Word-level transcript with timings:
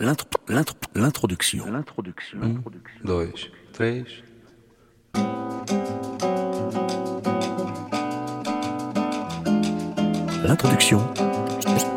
L'introduction. 0.00 1.64
Um, 2.40 2.62
dois, 3.04 3.26
três. 3.74 4.02
L'introduction, 10.42 11.06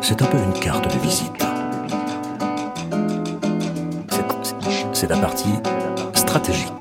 c'est 0.02 0.20
un 0.20 0.26
peu 0.26 0.36
une 0.36 0.52
carte 0.52 0.84
de 0.94 0.98
visite. 1.00 1.32
C'est 4.92 5.08
la 5.08 5.16
partie 5.16 5.54
stratégique. 6.12 6.72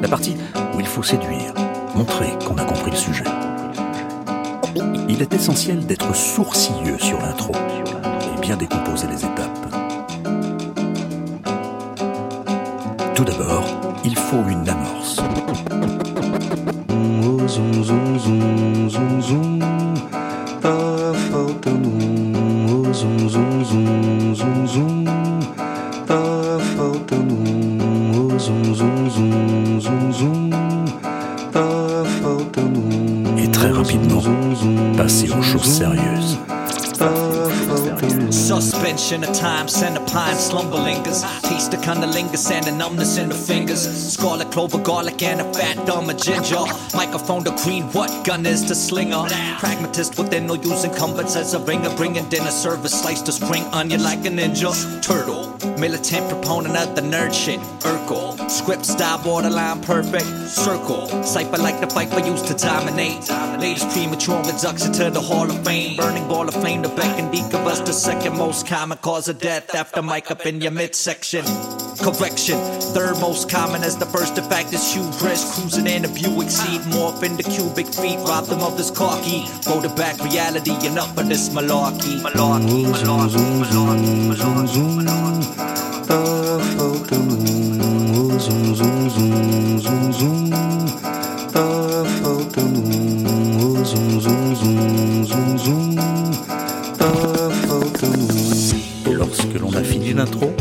La 0.00 0.08
partie 0.08 0.36
où 0.76 0.78
il 0.78 0.86
faut 0.86 1.02
séduire, 1.02 1.52
montrer 1.96 2.38
qu'on 2.46 2.56
a 2.56 2.64
compris 2.64 2.92
le 2.92 2.96
sujet. 2.96 3.24
Il 5.08 5.20
est 5.20 5.34
essentiel 5.34 5.84
d'être 5.86 6.14
sourcilleux 6.14 6.98
sur 6.98 7.18
l'intro 7.18 7.52
bien 8.42 8.56
décomposer 8.56 9.06
les 9.06 9.24
étapes. 9.24 9.66
Tout 13.14 13.24
d'abord, 13.24 13.64
il 14.04 14.16
faut 14.16 14.44
une 14.48 14.68
amorce. 14.68 15.20
Um. 20.64 21.02
Oh, 23.34 23.51
Suspension 39.12 39.30
of 39.30 39.38
time, 39.38 39.68
center 39.68 40.06
pine, 40.06 40.36
slumber 40.36 40.78
lingers. 40.78 41.20
Taste 41.42 41.70
the 41.70 41.76
cunnilingus 41.76 42.50
and 42.50 42.64
the 42.64 42.72
numbness 42.72 43.18
in 43.18 43.28
the 43.28 43.34
fingers. 43.34 43.82
Scarlet 44.10 44.50
clover, 44.50 44.78
garlic, 44.78 45.22
and 45.22 45.42
a 45.42 45.52
fat 45.52 45.76
dumb 45.86 46.08
of 46.08 46.16
ginger. 46.16 46.64
Microphone 46.94 47.44
to 47.44 47.50
green, 47.62 47.82
what 47.92 48.24
gun 48.24 48.46
is 48.46 48.66
the 48.66 48.74
slinger? 48.74 49.24
Pragmatist 49.58 50.16
within 50.16 50.46
no 50.46 50.54
using 50.54 50.94
comforts 50.94 51.36
as 51.36 51.52
a 51.52 51.58
ringer. 51.58 51.94
Bringing 51.94 52.26
dinner 52.30 52.50
service, 52.50 53.02
slice 53.02 53.20
the 53.20 53.32
spring 53.32 53.64
onion 53.74 54.02
like 54.02 54.24
a 54.24 54.30
ninja. 54.30 54.72
Turtle, 55.02 55.58
militant 55.78 56.30
proponent 56.30 56.74
of 56.78 56.96
the 56.96 57.02
nerd 57.02 57.34
shit. 57.34 57.60
Urkel, 57.80 58.31
script 58.50 58.86
style 58.86 59.22
borderline 59.22 59.80
perfect. 59.82 60.26
Circle, 60.48 61.22
cipher 61.22 61.58
like 61.58 61.80
the 61.80 61.86
fight 61.86 62.10
for 62.10 62.20
used 62.20 62.46
to 62.46 62.54
dominate. 62.54 63.28
Ladies 63.58 63.84
premature 63.92 64.42
reduction 64.42 64.92
to 64.92 65.10
the 65.10 65.20
Hall 65.20 65.50
of 65.50 65.64
Fame. 65.64 65.96
Burning 65.96 66.26
ball 66.28 66.48
of 66.48 66.54
flame, 66.54 66.82
the 66.82 66.88
beck 66.88 67.18
and 67.18 67.32
of 67.32 67.66
us, 67.66 67.80
the 67.80 67.92
second 67.92 68.36
most 68.36 68.66
common 68.66 68.98
cause 68.98 69.28
of 69.28 69.38
death 69.38 69.74
after 69.74 70.02
mic 70.02 70.30
up 70.30 70.46
in 70.46 70.60
your 70.60 70.70
midsection. 70.70 71.44
Correction, 71.98 72.58
third 72.94 73.18
most 73.20 73.50
common 73.50 73.82
as 73.82 73.96
the 73.96 74.06
first. 74.06 74.36
The 74.36 74.42
fact 74.42 74.72
is 74.72 74.92
hubris, 74.92 75.54
cruising 75.54 75.86
in 75.86 76.04
a 76.04 76.08
Buick 76.08 76.50
seat, 76.50 76.80
morph 76.92 77.22
into 77.22 77.42
cubic 77.42 77.86
feet, 77.86 78.18
rob 78.20 78.46
them 78.46 78.60
of 78.60 78.76
this 78.76 78.90
car 78.90 79.20
key. 79.22 79.46
Go 79.64 79.80
to 79.80 79.88
back 79.90 80.18
reality 80.22 80.72
up 80.98 81.08
for 81.14 81.22
this 81.22 81.48
malarkey. 81.50 82.20
Malarkey, 82.20 82.86
malarkey, 82.86 83.42
malarkey, 83.60 84.28
malarkey, 84.28 84.82
malarkey. 84.96 85.82
Tá 86.06 86.58
faltando 86.76 87.34
um. 87.34 87.68
Oh, 87.68 87.71
zoom, 88.42 88.74
Lorsque 99.12 99.58
l'on 99.60 99.72
a 99.74 99.82
fini 99.82 100.12
l'intro. 100.12 100.52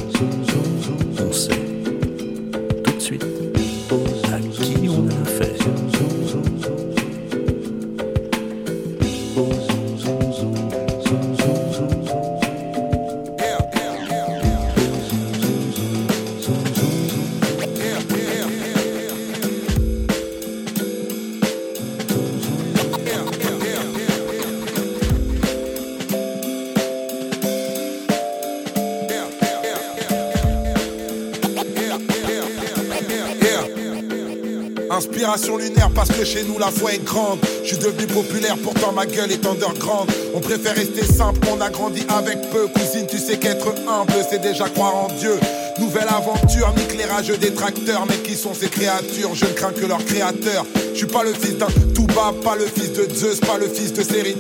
La 36.62 36.70
foi 36.70 36.94
est 36.94 37.04
grande. 37.04 37.40
Je 37.64 37.70
suis 37.70 37.78
devenu 37.78 38.06
populaire, 38.06 38.56
pourtant 38.64 38.92
ma 38.92 39.08
gueule 39.08 39.32
est 39.32 39.46
underground. 39.46 40.10
On 40.36 40.40
préfère 40.40 40.76
rester 40.76 41.04
simple, 41.04 41.40
on 41.52 41.60
a 41.60 41.70
grandi 41.72 42.04
avec 42.08 42.40
peu. 42.52 42.68
Cousine, 42.68 43.08
tu 43.10 43.18
sais 43.18 43.38
qu'être 43.38 43.74
humble, 43.90 44.14
c'est 44.30 44.42
déjà 44.42 44.70
croire 44.70 44.96
en 44.96 45.08
Dieu. 45.08 45.40
Nouvelle 45.80 46.08
aventure, 46.08 46.72
nique 46.78 46.96
les 46.96 47.06
rageux 47.06 47.38
détracteurs. 47.38 48.06
Mais 48.08 48.18
qui 48.18 48.36
sont 48.36 48.54
ces 48.54 48.68
créatures? 48.68 49.34
Je 49.34 49.46
ne 49.46 49.54
crains 49.54 49.72
que 49.72 49.86
leur 49.88 50.06
créateur. 50.06 50.64
Je 50.94 50.98
suis 50.98 51.08
pas 51.08 51.24
le 51.24 51.34
fils 51.34 51.58
d'un 51.58 51.72
Touba, 51.96 52.32
pas 52.44 52.56
le 52.56 52.66
fils 52.66 52.94
de 52.94 53.08
Zeus, 53.12 53.40
pas 53.40 53.58
le 53.58 53.68
fils 53.68 53.92
de 53.94 54.04
Série 54.04 54.36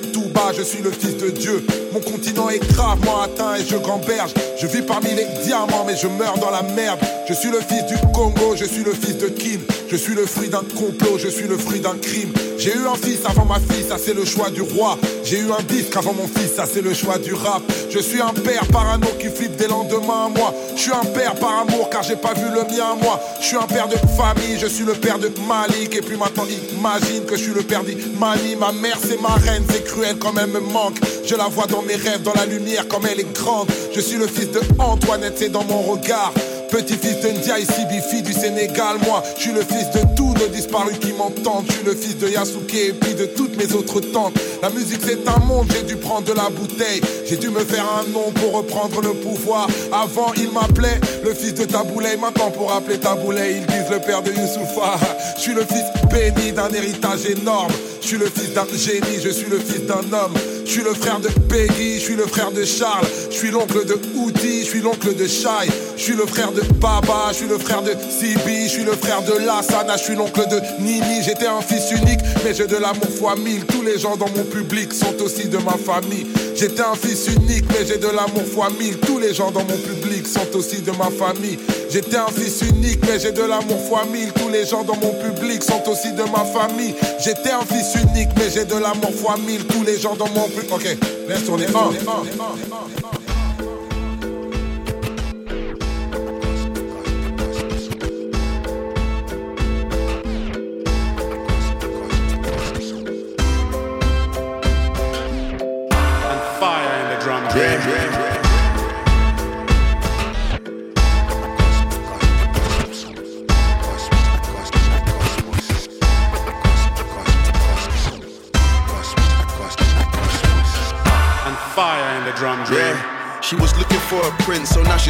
Je 0.58 0.64
suis 0.64 0.82
le 0.82 0.92
fils 0.92 1.18
de 1.18 1.30
Dieu. 1.30 1.66
Mon 1.94 2.00
continent 2.02 2.50
est 2.50 2.60
gravement 2.74 3.22
atteint 3.22 3.56
et 3.56 3.66
je 3.66 3.78
gamberge. 3.78 4.34
Je 4.60 4.68
vis 4.68 4.82
parmi 4.82 5.10
les 5.10 5.26
diamants, 5.44 5.86
mais 5.88 5.96
je 5.96 6.08
meurs 6.08 6.38
dans 6.40 6.50
la 6.50 6.62
merde. 6.62 7.00
Je 7.28 7.34
suis 7.34 7.50
le 7.50 7.60
fils 7.60 7.86
du 7.86 7.96
Congo, 8.14 8.56
je 8.56 8.66
suis 8.66 8.84
le 8.84 8.92
fils 8.94 9.18
de 9.18 9.28
Kim. 9.28 9.62
Je 9.90 9.96
suis 9.96 10.14
le 10.14 10.26
fruit 10.26 10.50
d'un 10.50 10.64
complot, 10.78 11.18
je 11.18 11.30
suis 11.30 11.48
le 11.48 11.58
fruit 11.58 11.80
d'un 11.80 11.96
crime. 11.96 12.34
J'ai 12.62 12.76
eu 12.76 12.86
un 12.86 12.94
fils 12.94 13.22
avant 13.26 13.46
ma 13.46 13.56
fille, 13.56 13.84
ça 13.90 13.98
c'est 13.98 14.14
le 14.14 14.24
choix 14.24 14.52
du 14.52 14.62
roi. 14.62 14.96
J'ai 15.24 15.40
eu 15.40 15.52
un 15.52 15.64
disque 15.64 15.98
avant 15.98 16.14
mon 16.14 16.28
fils, 16.28 16.54
ça 16.56 16.66
c'est 16.72 16.84
le 16.84 16.94
choix 16.94 17.18
du 17.18 17.34
rap. 17.34 17.64
Je 17.90 17.98
suis 17.98 18.22
un 18.22 18.34
père 18.34 18.68
parano 18.68 19.08
qui 19.20 19.30
flippe 19.30 19.56
des 19.56 19.66
lendemains 19.66 20.26
à 20.28 20.30
moi. 20.30 20.54
Je 20.76 20.80
suis 20.80 20.92
un 20.92 21.04
père 21.06 21.34
par 21.34 21.62
amour 21.62 21.90
car 21.90 22.04
j'ai 22.04 22.18
pas 22.18 22.36
vu 22.36 22.46
le 22.54 22.62
mien 22.72 22.96
moi. 23.02 23.20
Je 23.40 23.48
suis 23.48 23.58
un 23.58 23.66
père 23.66 23.88
de 23.88 23.96
famille, 24.16 24.60
je 24.60 24.68
suis 24.68 24.86
le 24.86 24.94
père 24.94 25.18
de 25.18 25.32
Malik. 25.50 25.96
Et 25.96 26.02
puis 26.02 26.18
maintenant 26.18 26.46
imagine 26.78 27.26
que 27.26 27.36
je 27.36 27.42
suis 27.46 27.54
le 27.54 27.64
père 27.64 27.84
d'Imani. 27.84 28.56
Ma 28.60 28.72
mère 28.72 29.00
c'est 29.02 29.20
ma 29.20 29.30
reine, 29.30 29.64
c'est 29.68 29.84
cruel 29.84 30.18
quand 30.20 30.34
elle 30.40 30.52
me 30.52 30.60
manque. 30.60 30.98
Je 31.26 31.34
la 31.34 31.46
vois 31.46 31.66
dans 31.66 31.82
mes 31.82 31.96
rêves, 31.96 32.22
dans 32.22 32.36
la 32.36 32.46
lumière 32.46 32.88
comme 32.88 33.08
elle 33.12 33.22
est 33.22 33.34
grande. 33.34 33.70
Je 33.92 34.02
suis 34.02 34.18
le 34.18 34.28
fils 34.28 34.52
de 34.52 34.62
Antoinette, 34.78 35.34
c'est 35.38 35.50
dans 35.50 35.64
mon 35.64 35.82
regard. 35.82 36.32
Petit-fils 36.72 37.20
de 37.20 37.30
Ndiaye 37.38 37.66
Sibifi 37.66 38.22
du 38.22 38.32
Sénégal, 38.32 38.96
moi, 39.06 39.22
je 39.36 39.42
suis 39.42 39.52
le 39.52 39.60
fils 39.62 39.90
de 39.94 40.16
tous 40.16 40.34
nos 40.34 40.48
disparus 40.48 40.98
qui 41.00 41.12
m'entendent. 41.12 41.66
Je 41.68 41.74
suis 41.74 41.84
le 41.86 41.94
fils 41.94 42.18
de 42.18 42.30
Yasuke 42.30 42.74
et 42.74 42.94
puis 42.94 43.14
de 43.14 43.26
toutes 43.26 43.58
mes 43.58 43.74
autres 43.76 44.00
tantes. 44.00 44.34
La 44.62 44.70
musique 44.70 45.02
c'est 45.04 45.28
un 45.28 45.40
monde, 45.40 45.68
j'ai 45.76 45.84
dû 45.84 45.98
prendre 45.98 46.26
de 46.28 46.34
la 46.34 46.50
bouteille. 46.50 47.02
J'ai 47.28 47.36
dû 47.36 47.50
me 47.50 47.60
faire 47.60 47.86
un 48.00 48.10
nom 48.12 48.32
pour 48.32 48.54
reprendre 48.54 49.02
le 49.02 49.14
pouvoir. 49.14 49.68
Avant, 49.92 50.32
il 50.38 50.50
m'appelait 50.52 51.00
le 51.26 51.34
fils 51.34 51.54
de 51.56 51.66
Taboulay. 51.66 52.16
Maintenant, 52.16 52.52
pour 52.52 52.72
appeler 52.72 52.98
Taboulay, 53.00 53.58
ils 53.58 53.66
disent 53.66 53.92
le 53.92 54.00
père 54.00 54.22
de 54.22 54.30
Youssoufa. 54.32 54.98
Je 55.36 55.42
suis 55.42 55.54
le 55.54 55.66
fils 55.66 55.84
béni 56.10 56.54
d'un 56.54 56.70
héritage 56.70 57.26
énorme. 57.26 57.72
Je 58.02 58.08
suis 58.08 58.18
le 58.18 58.28
fils 58.28 58.54
d'un 58.54 58.66
génie, 58.78 59.20
je 59.22 59.30
suis 59.30 59.50
le 59.50 59.60
fils 59.60 59.86
d'un 59.86 60.00
homme. 60.18 60.34
Je 60.72 60.78
suis 60.78 60.86
le 60.86 60.94
frère 60.94 61.20
de 61.20 61.28
Peggy, 61.50 61.96
je 61.96 62.00
suis 62.00 62.16
le 62.16 62.26
frère 62.26 62.50
de 62.50 62.64
Charles. 62.64 63.06
Je 63.30 63.36
suis 63.36 63.52
l'oncle 63.52 63.86
de 63.86 64.00
Outi, 64.16 64.62
je 64.62 64.70
suis 64.70 64.80
l'oncle 64.80 65.14
de 65.14 65.28
Shai. 65.28 65.70
Je 65.98 66.02
suis 66.02 66.16
le 66.16 66.26
frère 66.26 66.54
de 66.54 66.62
Baba, 66.76 67.28
je 67.32 67.40
suis 67.40 67.48
le 67.48 67.58
frère 67.58 67.82
de 67.82 67.92
Sibi, 67.92 68.70
je 68.70 68.70
suis 68.70 68.84
le 68.86 68.94
frère 68.94 69.22
de 69.22 69.34
Lassana, 69.46 69.98
je 69.98 70.04
suis 70.04 70.16
l'oncle 70.16 70.48
de 70.48 70.62
Nini. 70.82 71.24
J'étais 71.26 71.48
un 71.48 71.60
fils 71.60 71.92
unique, 71.92 72.22
mais 72.46 72.54
j'ai 72.54 72.68
de 72.68 72.78
l'amour 72.78 73.10
fois 73.20 73.36
mille. 73.36 73.66
Tous 73.66 73.82
les 73.82 74.00
gens 74.00 74.16
dans 74.16 74.30
mon 74.30 74.46
public 74.46 74.94
sont 74.94 75.22
aussi 75.22 75.50
de 75.50 75.58
ma 75.58 75.74
famille. 75.74 76.26
J'étais 76.56 76.82
un 76.82 76.96
fils 76.96 77.28
unique, 77.28 77.66
mais 77.70 77.86
j'ai 77.86 77.98
de 77.98 78.08
l'amour 78.08 78.46
fois 78.54 78.70
mille. 78.80 78.98
Tous 78.98 79.20
les 79.20 79.34
gens 79.34 79.52
dans 79.52 79.64
mon 79.64 79.78
public 79.78 80.28
sont 80.28 80.56
aussi 80.56 80.82
de 80.82 80.92
ma 80.92 81.10
famille. 81.10 81.58
J'étais 81.90 82.18
un 82.18 82.28
fils 82.28 82.62
unique, 82.62 83.00
mais 83.08 83.20
j'ai 83.20 83.32
de 83.32 83.42
l'amour 83.42 83.80
fois 83.88 84.04
mille. 84.12 84.32
Tous 84.34 84.50
les 84.50 84.66
gens 84.66 84.84
dans 84.84 84.96
mon 84.98 85.14
public 85.14 85.64
sont 85.64 85.82
aussi 85.90 86.12
de 86.14 86.24
ma 86.24 86.46
famille. 86.46 86.94
J'étais 87.24 87.52
un 87.52 87.62
fils 87.62 87.96
unique, 88.02 88.30
mais 88.38 88.50
j'ai 88.54 88.66
de 88.66 88.76
l'amour 88.76 89.14
fois 89.14 89.38
mille. 89.38 89.66
Tous 89.66 89.84
les 89.84 90.00
gens 90.00 90.16
dans 90.16 90.30
mon 90.30 90.48
public. 90.48 90.72
Ok, 90.72 90.98
laisse 91.28 91.46
tourner. 91.46 91.66
Un. 91.68 93.21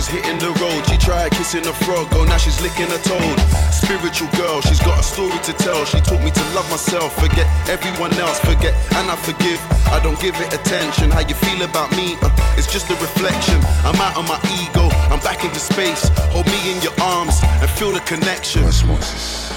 She's 0.01 0.21
hitting 0.21 0.39
the 0.39 0.51
road. 0.59 0.81
She 0.89 0.97
tried 0.97 1.31
kissing 1.31 1.65
a 1.67 1.73
frog, 1.73 2.07
oh 2.13 2.23
now 2.25 2.37
she's 2.37 2.59
licking 2.61 2.89
a 2.89 2.97
toad. 3.05 3.37
Spiritual 3.71 4.29
girl, 4.37 4.61
she's 4.61 4.79
got 4.79 4.99
a 4.99 5.03
story 5.03 5.37
to 5.43 5.53
tell. 5.53 5.85
She 5.85 5.99
taught 6.01 6.23
me 6.23 6.31
to 6.31 6.43
love 6.55 6.69
myself, 6.71 7.13
forget 7.19 7.45
everyone 7.69 8.13
else, 8.13 8.39
forget 8.39 8.73
and 8.97 9.11
I 9.11 9.15
forgive. 9.15 9.61
I 9.93 9.99
don't 10.01 10.19
give 10.19 10.35
it 10.41 10.53
attention. 10.53 11.11
How 11.11 11.21
you 11.21 11.35
feel 11.35 11.61
about 11.61 11.91
me? 11.95 12.15
Uh, 12.21 12.29
it's 12.57 12.71
just 12.71 12.89
a 12.89 12.95
reflection. 12.95 13.59
I'm 13.85 13.99
out 14.01 14.17
of 14.17 14.27
my 14.27 14.39
ego, 14.63 14.89
I'm 15.11 15.19
back 15.19 15.43
into 15.43 15.59
space. 15.59 16.09
Hold 16.33 16.47
me 16.47 16.71
in 16.71 16.81
your 16.81 16.93
arms 17.01 17.39
and 17.43 17.69
feel 17.69 17.91
the 17.91 18.01
connection. 18.01 18.63
Cosmosis. 18.63 19.51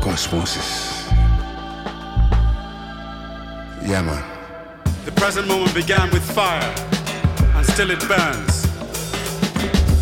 Cosmosis. 0.00 0.94
Yeah, 3.82 4.02
man. 4.02 4.35
The 5.16 5.22
present 5.22 5.48
moment 5.48 5.74
began 5.74 6.10
with 6.10 6.22
fire, 6.22 6.74
and 7.56 7.66
still 7.66 7.90
it 7.90 8.00
burns. 8.06 8.66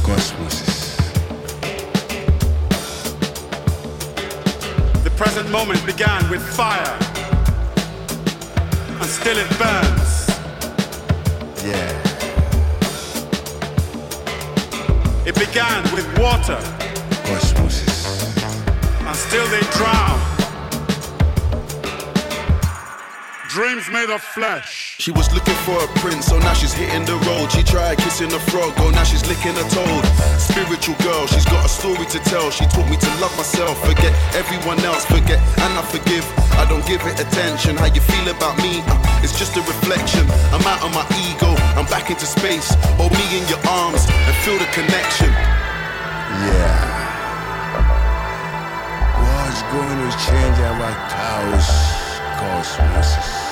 Cosmosis. 0.02 0.96
The 5.04 5.10
present 5.10 5.48
moment 5.50 5.86
began 5.86 6.28
with 6.28 6.42
fire, 6.42 6.98
and 9.00 9.08
still 9.08 9.38
it 9.38 9.48
burns. 9.56 10.28
Yeah. 11.64 11.92
It 15.24 15.36
began 15.36 15.82
with 15.94 16.06
water, 16.18 16.58
Cosmosis. 17.22 18.26
and 19.06 19.16
still 19.16 19.46
they 19.46 19.62
drown. 19.78 20.33
Dreams 23.54 23.88
made 23.88 24.10
of 24.10 24.20
flesh. 24.20 24.98
She 24.98 25.12
was 25.12 25.32
looking 25.32 25.54
for 25.62 25.78
a 25.78 25.86
prince, 26.02 26.26
so 26.26 26.40
now 26.40 26.54
she's 26.54 26.72
hitting 26.72 27.06
the 27.06 27.14
road. 27.22 27.52
She 27.52 27.62
tried 27.62 27.98
kissing 27.98 28.34
a 28.34 28.40
frog, 28.50 28.74
oh 28.82 28.90
now 28.90 29.04
she's 29.04 29.22
licking 29.30 29.54
a 29.54 29.62
toad. 29.70 30.04
Spiritual 30.42 30.98
girl, 31.06 31.28
she's 31.28 31.44
got 31.44 31.64
a 31.64 31.68
story 31.68 32.02
to 32.02 32.18
tell. 32.26 32.50
She 32.50 32.66
taught 32.66 32.90
me 32.90 32.96
to 32.98 33.10
love 33.22 33.30
myself, 33.38 33.78
forget 33.86 34.10
everyone 34.34 34.82
else, 34.82 35.06
forget 35.06 35.38
and 35.38 35.70
I 35.78 35.86
forgive. 35.86 36.26
I 36.58 36.66
don't 36.66 36.84
give 36.84 37.06
it 37.06 37.14
attention. 37.14 37.76
How 37.76 37.86
you 37.86 38.00
feel 38.02 38.26
about 38.26 38.58
me? 38.58 38.82
Uh, 38.90 39.22
it's 39.22 39.38
just 39.38 39.54
a 39.54 39.62
reflection. 39.62 40.26
I'm 40.50 40.66
out 40.66 40.82
of 40.82 40.90
my 40.90 41.06
ego, 41.22 41.54
I'm 41.78 41.86
back 41.86 42.10
into 42.10 42.26
space. 42.26 42.74
Hold 42.98 43.14
me 43.14 43.38
in 43.38 43.46
your 43.46 43.62
arms 43.70 44.02
and 44.10 44.34
feel 44.42 44.58
the 44.58 44.66
connection. 44.74 45.30
Yeah. 46.42 46.90
What's 49.14 49.62
going 49.70 49.98
to 50.02 50.10
change 50.26 50.58
our 50.58 50.90
chaos 51.06 51.70
cosmosis? 52.42 53.43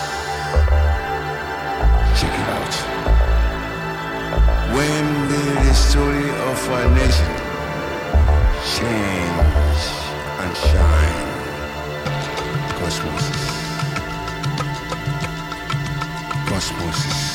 When 4.77 5.05
will 5.29 5.55
the 5.65 5.75
story 5.75 6.31
of 6.51 6.59
our 6.71 6.89
nation 6.95 7.33
change 8.75 9.83
and 10.43 10.53
shine? 10.67 11.29
Cosmosis. 12.79 13.43
Cosmosis. 16.49 17.33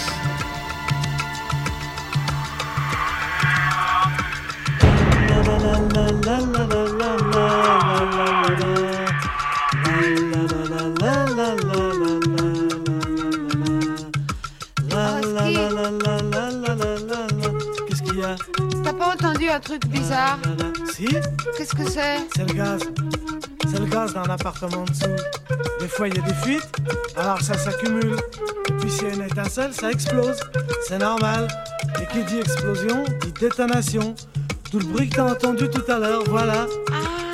Qu'est-ce 6.27 6.86
un 19.49 19.59
truc 19.59 19.85
bizarre 19.87 20.39
Si 20.93 21.07
Qu'est-ce 21.57 21.75
que 21.75 21.89
c'est 21.89 22.17
C'est 22.35 22.47
le 22.47 22.53
gaz. 22.53 22.81
C'est 23.69 23.79
le 23.79 23.85
gaz 23.85 24.13
dans 24.13 24.23
l'appartement 24.23 24.81
en 24.81 24.83
dessous. 24.83 25.15
Des 25.79 25.87
fois, 25.87 26.07
il 26.07 26.15
y 26.15 26.19
a 26.19 26.21
des 26.21 26.33
fuites, 26.33 26.69
alors 27.15 27.41
ça 27.41 27.57
s'accumule. 27.57 28.17
Et 28.69 28.73
puis, 28.73 28.89
s'il 28.89 29.07
y 29.07 29.11
a 29.11 29.13
une 29.13 29.23
étincelle, 29.23 29.73
ça 29.73 29.91
explose. 29.91 30.39
C'est 30.87 30.97
normal. 30.99 31.47
Et 32.01 32.05
qui 32.11 32.23
dit 32.23 32.39
explosion, 32.39 33.03
dit 33.21 33.31
détonation. 33.39 34.15
Tout 34.71 34.79
le 34.79 34.85
bruit 34.85 35.09
que 35.09 35.15
t'as 35.15 35.31
entendu 35.31 35.69
tout 35.69 35.89
à 35.91 35.99
l'heure, 35.99 36.23
voilà. 36.27 36.65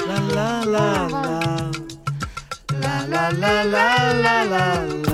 La 0.07 0.36
la 0.36 0.66
la 0.66 1.07
la. 1.09 1.71
La 2.81 3.07
la 3.07 3.31
la 3.31 3.63
la 3.63 4.13
la 4.13 4.13
la 4.13 4.45
la. 4.45 4.86
La 5.07 5.12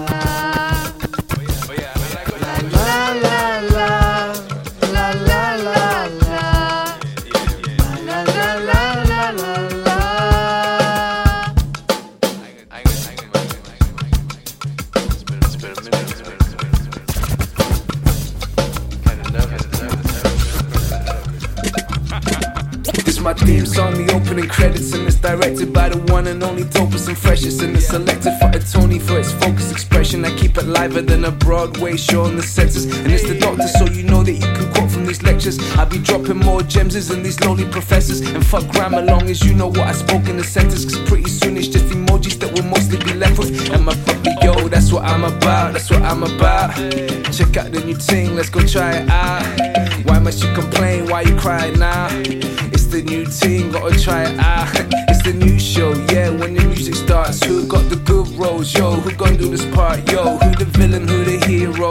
directed 25.35 25.71
by 25.71 25.87
the 25.89 25.99
one 26.11 26.25
and 26.25 26.41
only 26.41 26.63
Topus 26.63 27.07
and 27.07 27.15
Freshest, 27.15 27.61
and 27.61 27.75
it's 27.75 27.87
selected 27.87 28.33
for 28.39 28.49
a 28.49 28.59
Tony 28.59 28.97
for 28.97 29.19
its 29.19 29.31
focused 29.31 29.71
expression. 29.71 30.25
I 30.25 30.35
keep 30.35 30.57
it 30.57 30.65
liver 30.65 31.01
than 31.03 31.25
a 31.25 31.31
Broadway 31.31 31.97
show 31.97 32.23
on 32.23 32.35
the 32.35 32.41
senses, 32.41 32.85
and 32.85 33.11
it's 33.11 33.27
the 33.27 33.37
doctor, 33.37 33.67
so 33.67 33.85
you 33.85 34.03
know 34.03 34.23
that 34.23 34.31
you 34.31 34.49
can 34.57 34.73
quote 34.73 34.89
from 34.89 35.05
these 35.05 35.21
lectures. 35.21 35.59
I'll 35.77 35.85
be 35.85 35.99
dropping 35.99 36.37
more 36.37 36.63
gems 36.63 36.93
than 37.09 37.21
these 37.21 37.39
lowly 37.41 37.65
professors, 37.69 38.21
and 38.21 38.43
fuck 38.43 38.67
grammar 38.69 39.03
long 39.03 39.29
as 39.29 39.43
you 39.45 39.53
know 39.53 39.67
what 39.67 39.81
I 39.81 39.91
spoke 39.91 40.27
in 40.27 40.37
the 40.37 40.43
sentence, 40.43 40.83
cause 40.83 40.97
pretty 41.07 41.29
soon 41.29 41.57
it's 41.57 41.67
just 41.67 41.85
emojis 41.85 42.39
that 42.39 42.51
will 42.55 42.67
mostly 42.67 42.97
be 42.97 43.13
left 43.13 43.37
with. 43.37 43.69
And 43.71 43.85
my 43.85 43.93
puppy, 44.05 44.31
yo, 44.41 44.67
that's 44.67 44.91
what 44.91 45.03
I'm 45.03 45.23
about, 45.23 45.73
that's 45.73 45.91
what 45.91 46.01
I'm 46.01 46.23
about. 46.23 46.73
Check 47.37 47.55
out 47.55 47.71
the 47.71 47.83
new 47.85 47.95
thing, 47.95 48.35
let's 48.35 48.49
go 48.49 48.65
try 48.65 48.93
it 48.93 49.09
out. 49.09 49.43
Why 50.07 50.17
must 50.17 50.43
you 50.43 50.51
complain? 50.55 51.07
Why 51.07 51.21
you 51.21 51.35
crying 51.35 51.77
now? 51.77 52.07
It's 52.73 52.85
the 52.85 53.03
new 53.03 53.25
team, 53.25 53.71
gotta 53.71 53.99
try 53.99 54.23
it 54.23 54.39
out. 54.39 55.05
It's 55.19 55.27
the 55.27 55.33
new 55.33 55.59
show, 55.59 55.91
yeah. 56.13 56.29
When 56.29 56.53
the 56.53 56.63
music 56.63 56.95
starts, 56.95 57.43
who 57.43 57.67
got 57.67 57.89
the 57.89 57.97
good 57.97 58.29
roles, 58.39 58.73
yo? 58.73 58.91
Who 58.91 59.11
gonna 59.15 59.35
do 59.35 59.49
this 59.49 59.65
part, 59.75 60.09
yo? 60.09 60.37
Who 60.37 60.55
the 60.55 60.63
villain, 60.63 61.09
who 61.09 61.25
the 61.25 61.45
hero? 61.45 61.89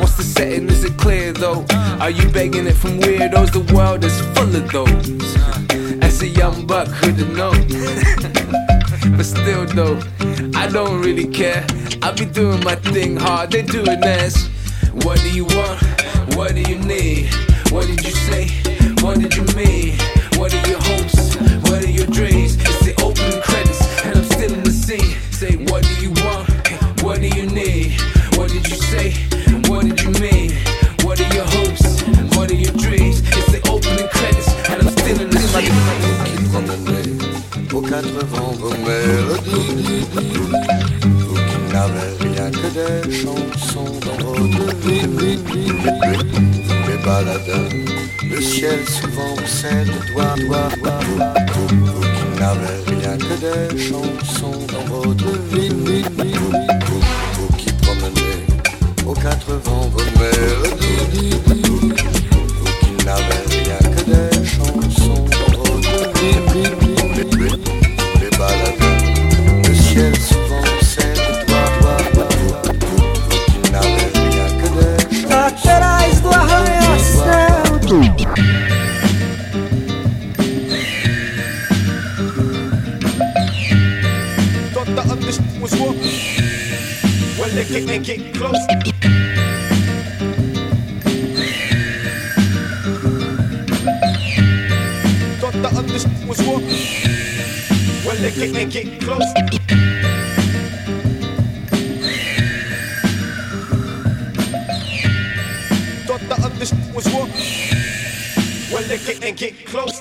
What's 0.00 0.16
the 0.16 0.22
setting? 0.22 0.66
Is 0.70 0.84
it 0.84 0.96
clear 0.96 1.34
though? 1.34 1.66
Are 2.00 2.08
you 2.08 2.26
begging 2.30 2.66
it 2.66 2.72
from 2.72 2.98
weirdos? 3.00 3.52
The 3.52 3.74
world 3.74 4.02
is 4.02 4.18
full 4.32 4.56
of 4.56 4.72
those. 4.72 6.02
As 6.02 6.22
a 6.22 6.28
young 6.28 6.66
buck, 6.66 6.88
who 6.88 7.10
who'da 7.10 7.26
known? 7.36 7.68
but 9.16 9.26
still 9.26 9.66
though, 9.66 10.00
I 10.58 10.66
don't 10.66 11.02
really 11.02 11.26
care. 11.26 11.66
I 12.00 12.12
be 12.12 12.24
doing 12.24 12.64
my 12.64 12.76
thing 12.76 13.16
hard, 13.16 13.50
they 13.50 13.60
doing 13.60 14.00
theirs. 14.00 14.48
What 15.04 15.20
do 15.20 15.30
you 15.30 15.44
want? 15.44 15.82
What 16.34 16.54
do 16.54 16.62
you 16.62 16.78
need? 16.78 17.28
What 17.68 17.86
did 17.88 18.02
you 18.02 18.12
say? 18.12 18.48
What 19.02 19.20
did 19.20 19.36
you 19.36 19.44
mean? 19.54 19.98
What 20.38 20.54
are 20.54 20.66
your 20.66 20.80
hopes? 20.80 21.36
What 21.68 21.84
are 21.84 21.90
your 21.90 22.06
dreams? 22.06 22.39
Scene. 35.64 36.00
qui 36.24 36.42
promenez 36.44 37.18
aux 37.72 37.80
quatre 37.80 38.26
vents 38.26 38.54
vos 38.58 38.70
mélodies. 38.70 40.06
Vous 40.12 41.34
qui 41.34 41.72
n'avez 41.72 42.10
rien 42.20 42.50
que 42.50 42.68
des 42.78 43.12
chansons 43.12 43.98
dans 44.00 44.24
votre 44.24 44.76
vie. 44.80 45.06
Vous 45.06 45.90
les 46.88 46.98
baladins, 47.04 47.68
le 48.28 48.40
ciel 48.40 48.80
souvent 48.88 49.34
vous 49.36 49.46
serre 49.46 49.84
de 49.84 50.12
doigts, 50.12 50.34
doigts. 50.46 50.68
Vous, 51.54 51.68
vous, 51.68 51.86
vous 51.86 52.00
qui 52.00 52.40
n'avez 52.40 52.76
rien 53.00 53.16
que 53.16 53.34
des 53.40 53.78
chansons 53.78 54.66
dans 54.72 54.94
votre 54.94 55.32
vie. 55.52 55.68
Vous, 55.70 56.50
vous, 56.86 57.00
vous 57.34 57.56
qui 57.56 57.72
promenez 57.72 58.44
aux 59.06 59.14
quatre 59.14 59.52
vents 59.64 59.88
vos 59.92 60.04
mélodies. 60.18 60.59
And 87.88 88.04
get 88.04 88.34
close. 88.34 88.66
Thought 95.40 95.54
the 95.62 95.68
other 95.68 95.98
shit 95.98 96.28
was 96.28 96.42
war. 96.46 96.60
Well, 98.04 98.16
they 98.16 98.30
get 98.32 98.56
and 98.56 98.72
get 98.72 99.00
close. 99.00 99.32
Thought 106.06 106.24
the 106.28 106.34
other 106.44 106.66
was 106.94 107.06
war. 107.12 107.28
Well, 108.72 108.82
they 108.88 108.98
get 108.98 109.24
and 109.24 109.36
get 109.36 109.66
close. 109.66 109.99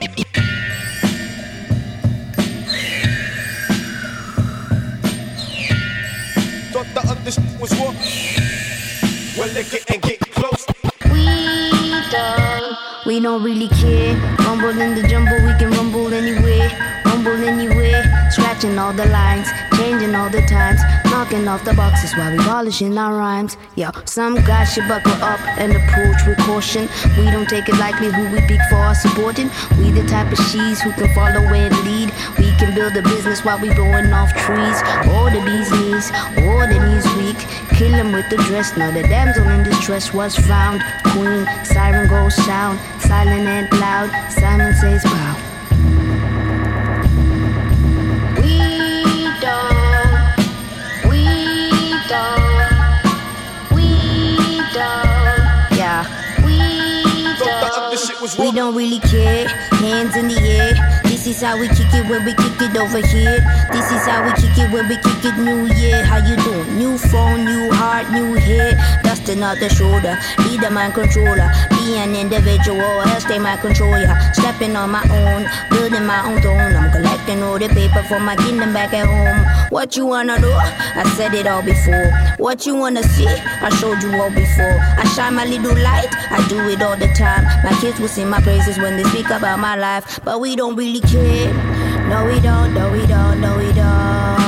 Don't 13.39 13.45
really 13.45 13.69
care. 13.69 14.15
Rumble 14.39 14.77
in 14.81 14.95
the 14.95 15.07
jumble, 15.07 15.39
we 15.45 15.53
can 15.57 15.71
rumble 15.71 16.13
anywhere. 16.13 16.69
Rumble 17.05 17.43
anywhere, 17.43 18.03
scratching 18.31 18.77
all 18.77 18.93
the 18.93 19.05
lines, 19.07 19.47
changing 19.75 20.13
all 20.15 20.29
the 20.29 20.41
times, 20.41 20.79
knocking 21.05 21.47
off 21.47 21.63
the 21.63 21.73
boxes 21.73 22.13
while 22.15 22.31
we 22.31 22.37
polishing 22.39 22.97
our 22.97 23.15
rhymes. 23.15 23.57
Yo, 23.75 23.89
some 24.05 24.35
guys 24.35 24.73
should 24.73 24.87
buckle 24.87 25.11
up 25.23 25.39
and 25.57 25.75
approach 25.75 26.25
with 26.27 26.37
caution. 26.39 26.87
We 27.17 27.31
don't 27.31 27.49
take 27.49 27.67
it 27.67 27.75
lightly 27.75 28.11
who 28.11 28.23
we 28.31 28.41
pick 28.41 28.61
for 28.69 28.75
our 28.75 28.95
supporting. 28.95 29.49
We 29.77 29.91
the 29.91 30.05
type 30.07 30.31
of 30.31 30.39
she's 30.47 30.81
who 30.81 30.91
can 30.91 31.13
follow 31.15 31.41
and 31.53 31.75
lead. 31.83 32.11
We 32.37 32.51
can 32.57 32.75
build 32.75 32.95
a 32.95 33.01
business 33.01 33.43
while 33.43 33.59
we 33.59 33.73
blowing 33.73 34.11
off 34.13 34.31
trees. 34.33 34.79
Or 35.15 35.31
the 35.31 35.41
bee's 35.43 35.71
knees, 35.71 36.11
or 36.45 36.67
the 36.67 36.79
knees 36.79 37.07
weak. 37.17 37.39
Kill 37.79 37.93
him 37.93 38.11
with 38.11 38.29
the 38.29 38.35
dress. 38.35 38.75
Now 38.75 38.91
the 38.91 39.03
damsel 39.03 39.47
in 39.47 39.63
distress 39.63 40.13
was 40.13 40.35
found. 40.35 40.81
Queen, 41.13 41.47
siren 41.63 42.09
goes 42.09 42.35
sound, 42.35 42.77
silent 42.99 43.47
and 43.47 43.71
loud. 43.79 44.09
Simon 44.29 44.73
says, 44.75 45.01
Bow. 45.05 45.35
We 48.35 48.59
don't, 49.39 49.79
we 51.07 51.23
don't, 52.09 52.67
we 53.71 53.87
don't, 54.75 55.79
yeah, 55.79 56.03
we 56.43 56.57
don't. 57.39 58.37
We 58.37 58.51
don't 58.51 58.75
really 58.75 58.99
care. 58.99 59.47
Hands 59.47 60.17
in 60.17 60.27
the 60.27 60.37
air. 60.37 60.73
This 61.29 61.43
is 61.43 61.43
how 61.43 61.59
we 61.59 61.67
kick 61.67 61.93
it 61.93 62.09
when 62.09 62.25
we 62.25 62.33
kick 62.33 62.59
it 62.59 62.75
over 62.75 63.05
here. 63.05 63.37
This 63.71 63.85
is 63.91 64.01
how 64.09 64.25
we 64.25 64.31
kick 64.33 64.57
it 64.57 64.73
when 64.73 64.89
we 64.89 64.95
kick 64.97 65.23
it 65.23 65.37
New 65.37 65.67
Year. 65.75 66.03
How 66.03 66.17
you 66.17 66.35
doing? 66.37 66.75
New 66.75 66.97
phone, 66.97 67.45
new 67.45 67.71
heart, 67.71 68.09
new 68.09 68.33
hair. 68.33 68.73
Dusting 69.03 69.43
out 69.43 69.59
the 69.59 69.69
shoulder. 69.69 70.17
Be 70.39 70.57
the 70.57 70.71
mind 70.71 70.95
controller. 70.95 71.51
Be 71.69 71.97
an 71.97 72.15
individual. 72.15 72.81
Else 72.81 73.25
they 73.25 73.37
might 73.37 73.61
control 73.61 73.95
ya. 73.99 74.17
Stepping 74.33 74.75
on 74.75 74.89
my 74.89 75.05
own. 75.05 75.45
Building 75.69 76.03
my 76.07 76.25
own 76.25 76.41
throne. 76.41 76.75
I'm 76.75 76.91
collecting 76.91 77.43
all 77.43 77.59
the 77.59 77.69
paper 77.69 78.01
for 78.09 78.19
my 78.19 78.35
kingdom 78.35 78.73
back 78.73 78.91
at 78.95 79.05
home. 79.05 79.69
What 79.69 79.95
you 79.95 80.07
wanna 80.07 80.41
do? 80.41 80.51
I 80.51 81.03
said 81.15 81.35
it 81.35 81.45
all 81.45 81.61
before. 81.61 82.09
What 82.39 82.65
you 82.65 82.75
wanna 82.75 83.03
see? 83.03 83.27
I 83.27 83.69
showed 83.77 84.01
you 84.01 84.19
all 84.19 84.31
before. 84.31 84.79
I 84.97 85.05
shine 85.13 85.35
my 85.35 85.45
little 85.45 85.77
light. 85.77 86.09
I 86.31 86.43
do 86.49 86.57
it 86.69 86.81
all 86.81 86.97
the 86.97 87.13
time. 87.13 87.43
My 87.63 87.77
kids 87.79 87.99
will 87.99 88.07
sing 88.07 88.31
my 88.31 88.41
praises 88.41 88.79
when 88.79 88.97
they 88.97 89.03
speak 89.03 89.29
about 89.29 89.59
my 89.59 89.75
life. 89.75 90.19
But 90.25 90.41
we 90.41 90.55
don't 90.55 90.75
really 90.75 91.01
care. 91.01 91.18
No, 91.19 92.25
we 92.25 92.39
don't. 92.39 92.73
No, 92.73 92.89
we 92.91 93.05
don't. 93.05 93.41
No, 93.41 93.57
we 93.57 93.73
don't. 93.73 94.38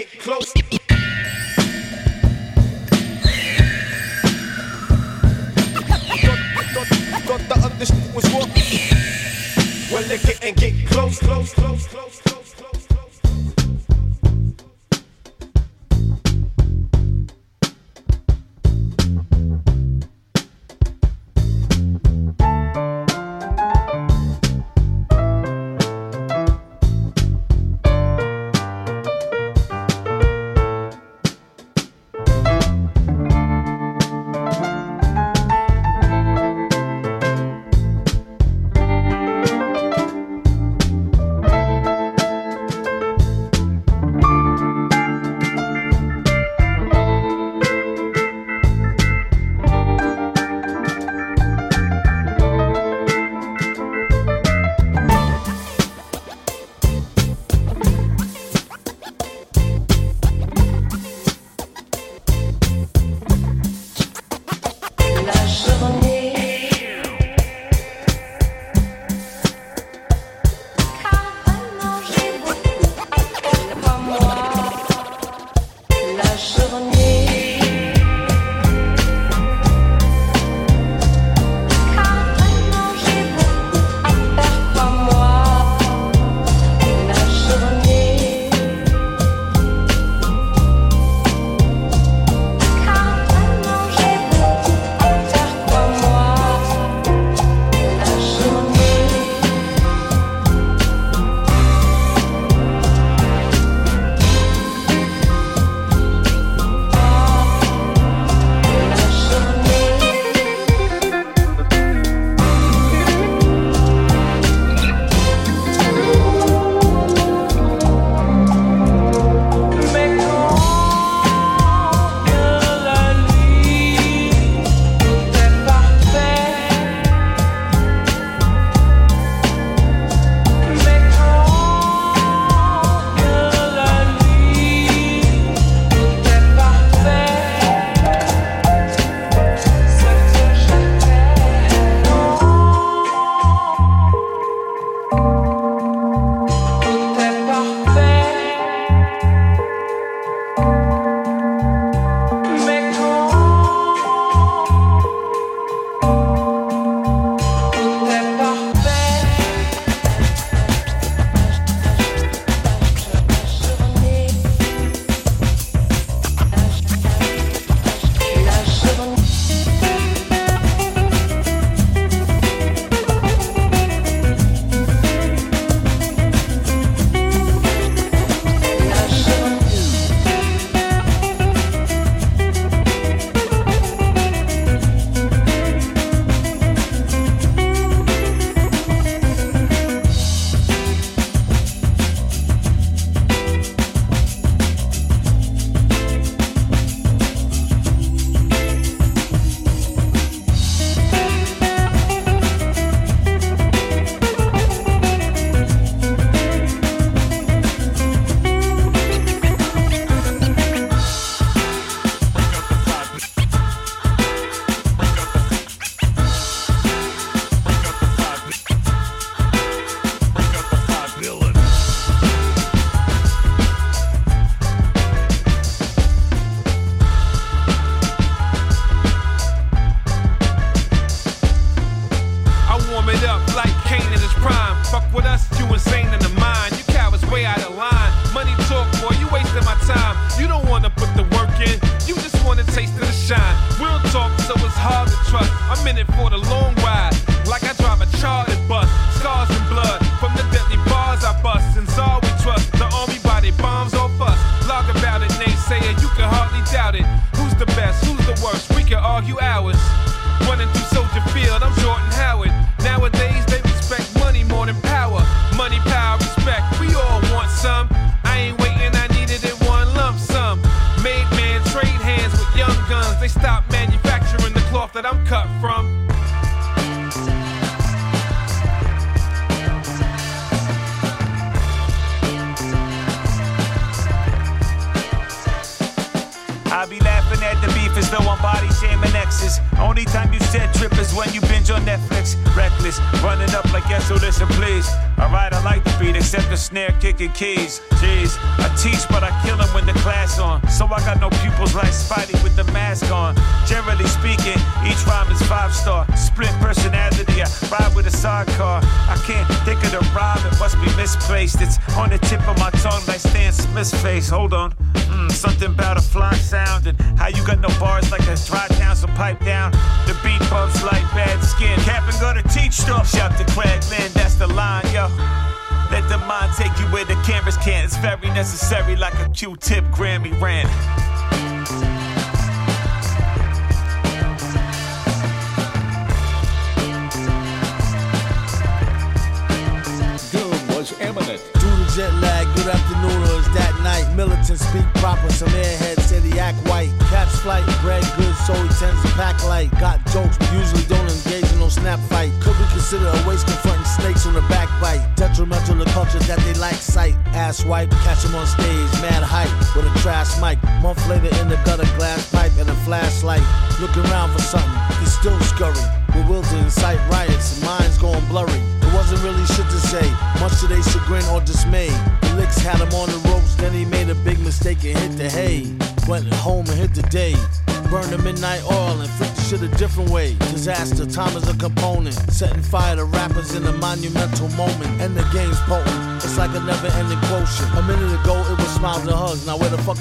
Get 0.00 0.18
close. 0.18 0.52
Thought, 7.26 7.40
the 7.48 7.54
other 7.62 7.86
was. 8.14 8.24
Well, 9.92 10.02
they 10.04 10.18
get 10.18 10.42
and 10.42 10.56
get 10.56 10.86
close, 10.86 11.18
close, 11.18 11.52
close, 11.54 11.86
close, 11.86 12.19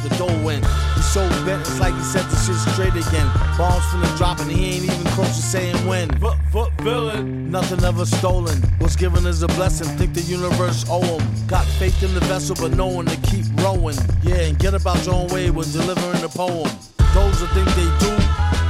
the 0.10 0.20
the 0.20 0.28
door 0.28 0.44
went? 0.44 0.66
He's 0.96 1.06
so 1.06 1.28
bent, 1.46 1.62
it's 1.62 1.80
like 1.80 1.94
he 1.94 2.02
set 2.02 2.30
the 2.30 2.36
shit 2.36 2.56
straight 2.74 2.96
again. 2.96 3.28
Bombs 3.58 3.84
finna 3.86 4.18
drop 4.18 4.40
and 4.40 4.52
he 4.52 4.76
ain't 4.76 4.84
even 4.86 5.06
close 5.14 5.36
to 5.36 5.42
saying 5.42 5.76
when. 5.88 6.10
Foot, 6.20 6.38
foot, 6.52 6.72
villain. 6.82 7.52
Nothing 7.52 7.84
ever 7.84 8.06
stolen. 8.06 8.58
What's 8.80 8.96
given 8.96 9.26
is 9.26 9.44
a 9.44 9.48
blessing. 9.48 9.88
Think 9.98 10.14
the 10.14 10.22
universe 10.22 10.86
owe 10.90 11.02
him. 11.02 11.48
Got 11.48 11.66
faith 11.66 12.02
in 12.04 12.14
the 12.14 12.22
vessel, 12.22 12.56
but 12.60 12.76
knowing 12.76 13.08
to 13.08 13.18
keep 13.30 13.46
rowing. 13.58 13.98
Yeah, 14.24 14.42
and 14.48 14.58
get 14.60 14.74
about 14.74 15.06
your 15.06 15.16
own 15.16 15.28
way 15.30 15.50
when 15.52 15.70
delivering 15.72 16.22
the 16.22 16.30
poem. 16.30 16.70
Those 17.14 17.40
that 17.42 17.50
think 17.54 17.70
they 17.74 17.90
do, 18.06 18.14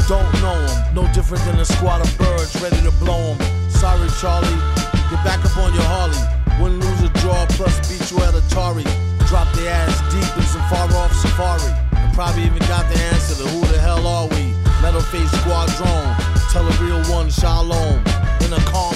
don't 0.08 0.32
know 0.41 0.56
them. 0.67 0.95
No 0.95 1.13
different 1.13 1.43
than 1.45 1.60
a 1.60 1.65
squad 1.65 2.02
of 2.02 2.17
birds 2.17 2.56
ready 2.62 2.82
to 2.82 2.91
blow 3.04 3.34
them. 3.34 3.69
Sorry, 3.69 4.10
Charlie. 4.19 4.47
Get 5.10 5.23
back 5.23 5.43
up 5.43 5.58
on 5.58 5.73
your 5.73 5.84
Harley. 5.84 6.19
Win, 6.62 6.80
lose, 6.80 7.04
or 7.04 7.13
draw, 7.19 7.45
plus 7.49 7.75
beat 7.89 8.12
you 8.12 8.17
at 8.23 8.34
Atari. 8.34 9.09
Drop 9.30 9.48
their 9.54 9.70
ass 9.70 10.02
deep 10.12 10.38
in 10.38 10.44
some 10.44 10.68
far 10.70 10.89
off 10.98 11.13
safari. 11.13 11.72
And 11.94 12.12
probably 12.15 12.46
even 12.46 12.58
got 12.65 12.92
the 12.92 13.00
answer 13.13 13.36
to 13.44 13.48
who 13.50 13.62
the 13.72 13.78
hell 13.78 14.08
are 14.08 14.28
we? 14.28 14.56
Metal 14.82 15.02
face 15.02 15.30
squadron. 15.42 16.15
Tell 16.52 16.68
a 16.68 16.74
real 16.82 17.04
one, 17.13 17.30
shalom. 17.30 18.02
In 18.42 18.54
a 18.54 18.60
calm 18.65 18.96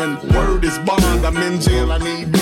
and 0.00 0.34
word 0.34 0.64
is 0.64 0.78
bond. 0.78 1.26
I'm 1.26 1.36
in 1.36 1.60
jail, 1.60 1.92
I 1.92 1.98
need 1.98 2.39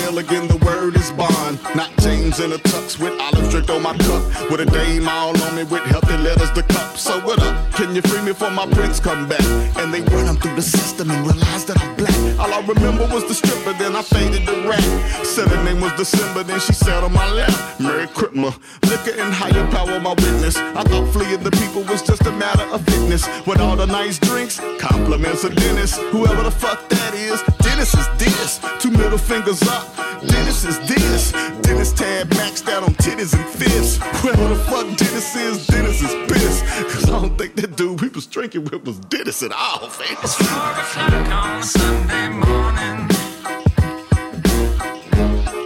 In 2.39 2.53
a 2.53 2.57
tux 2.57 2.97
with 2.97 3.19
olive 3.19 3.47
strict 3.47 3.69
on 3.69 3.83
my 3.83 3.91
cup. 3.97 4.23
With 4.49 4.61
a 4.61 4.65
dame 4.65 5.09
all 5.09 5.35
on 5.43 5.55
me 5.57 5.63
with 5.65 5.83
healthy 5.83 6.15
letters 6.23 6.49
to 6.51 6.63
cup. 6.63 6.95
So 6.97 7.19
what 7.19 7.37
up? 7.43 7.73
Can 7.73 7.93
you 7.93 8.01
free 8.01 8.21
me 8.21 8.31
for 8.31 8.49
my 8.49 8.65
prince 8.65 8.97
come 8.97 9.27
back? 9.27 9.43
And 9.75 9.93
they 9.93 9.99
run 10.15 10.25
'em 10.25 10.37
through 10.37 10.55
the 10.55 10.61
system 10.61 11.11
and 11.11 11.19
realize 11.27 11.65
that 11.65 11.77
I'm 11.83 11.95
black. 11.95 12.15
All 12.39 12.53
I 12.53 12.61
remember 12.61 13.05
was 13.13 13.25
the 13.25 13.33
stripper, 13.33 13.73
then 13.73 13.93
I 13.93 14.01
faded 14.01 14.45
the 14.45 14.55
rap. 14.69 14.83
Said 15.25 15.49
her 15.49 15.61
name 15.65 15.81
was 15.81 15.91
December, 15.97 16.43
then 16.43 16.61
she 16.61 16.71
sat 16.71 17.03
on 17.03 17.11
my 17.11 17.29
lap. 17.29 17.51
Merry 17.77 18.07
Christmas. 18.07 18.55
Liquor 18.83 19.19
and 19.19 19.33
higher 19.33 19.67
power, 19.67 19.99
my 19.99 20.13
witness. 20.23 20.55
I 20.79 20.83
thought 20.83 21.11
fleeing 21.11 21.43
the 21.43 21.51
people 21.51 21.83
was 21.91 22.01
just 22.01 22.25
a 22.25 22.31
matter 22.31 22.65
of 22.71 22.79
fitness. 22.85 23.27
With 23.45 23.59
all 23.59 23.75
the 23.75 23.85
nice 23.85 24.17
drinks, 24.17 24.61
compliments 24.79 25.43
of 25.43 25.55
Dennis. 25.55 25.91
Whoever 26.13 26.43
the 26.43 26.55
fuck 26.63 26.87
that 26.87 27.13
is, 27.15 27.43
Dennis 27.65 27.93
is 27.93 28.07
this. 28.17 28.61
Two 28.79 28.91
middle 28.91 29.17
fingers 29.17 29.61
up, 29.63 29.83
Dennis 30.25 30.63
is 30.63 30.79
this. 30.87 31.33
Dennis 31.61 31.91
tab 31.91 32.28
maxed 32.29 32.67
out 32.69 32.83
on 32.83 32.93
titties 32.95 33.33
and 33.33 33.45
fists. 33.49 33.97
Whoever 34.21 34.47
the 34.49 34.55
fuck 34.55 34.85
Dennis 34.97 35.35
is, 35.35 35.67
Dennis 35.67 36.01
is 36.01 36.13
pissed. 36.31 36.65
Cause 36.93 37.05
I 37.05 37.11
don't 37.21 37.37
think 37.37 37.55
that 37.55 37.75
dude 37.75 38.01
we 38.01 38.09
was 38.09 38.25
drinking 38.27 38.65
with 38.65 38.85
was 38.85 38.99
Dennis 38.99 39.43
at 39.43 39.51
all, 39.51 39.89
fam. 39.89 40.17
It's 40.23 40.35
four 40.35 40.47
o'clock 40.47 41.13
on 41.43 41.59
a 41.59 41.63
Sunday 41.63 42.29
morning. 42.29 43.07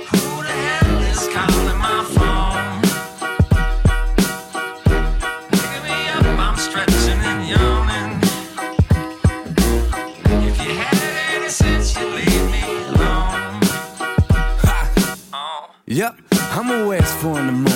Who 0.10 0.44
the 0.44 0.56
hell 0.68 1.02
is 1.12 1.28
calling 1.34 1.80
my 1.80 2.04
phone? 2.16 2.82
Picking 5.52 5.84
me 5.84 5.98
up, 6.10 6.40
I'm 6.40 6.58
stretching 6.58 7.20
and 7.32 7.42
yawning. 7.50 8.12
If 10.48 10.56
you 10.66 10.72
had 10.76 10.98
any 11.36 11.50
sense, 11.50 11.96
you'd 11.98 12.14
leave 12.14 12.46
me 12.52 12.64
alone. 12.96 13.60
Oh. 15.34 15.70
Yep, 15.86 16.14
I'm 16.74 16.92
it's 16.92 17.14
four 17.22 17.40
in 17.40 17.64
the 17.64 17.73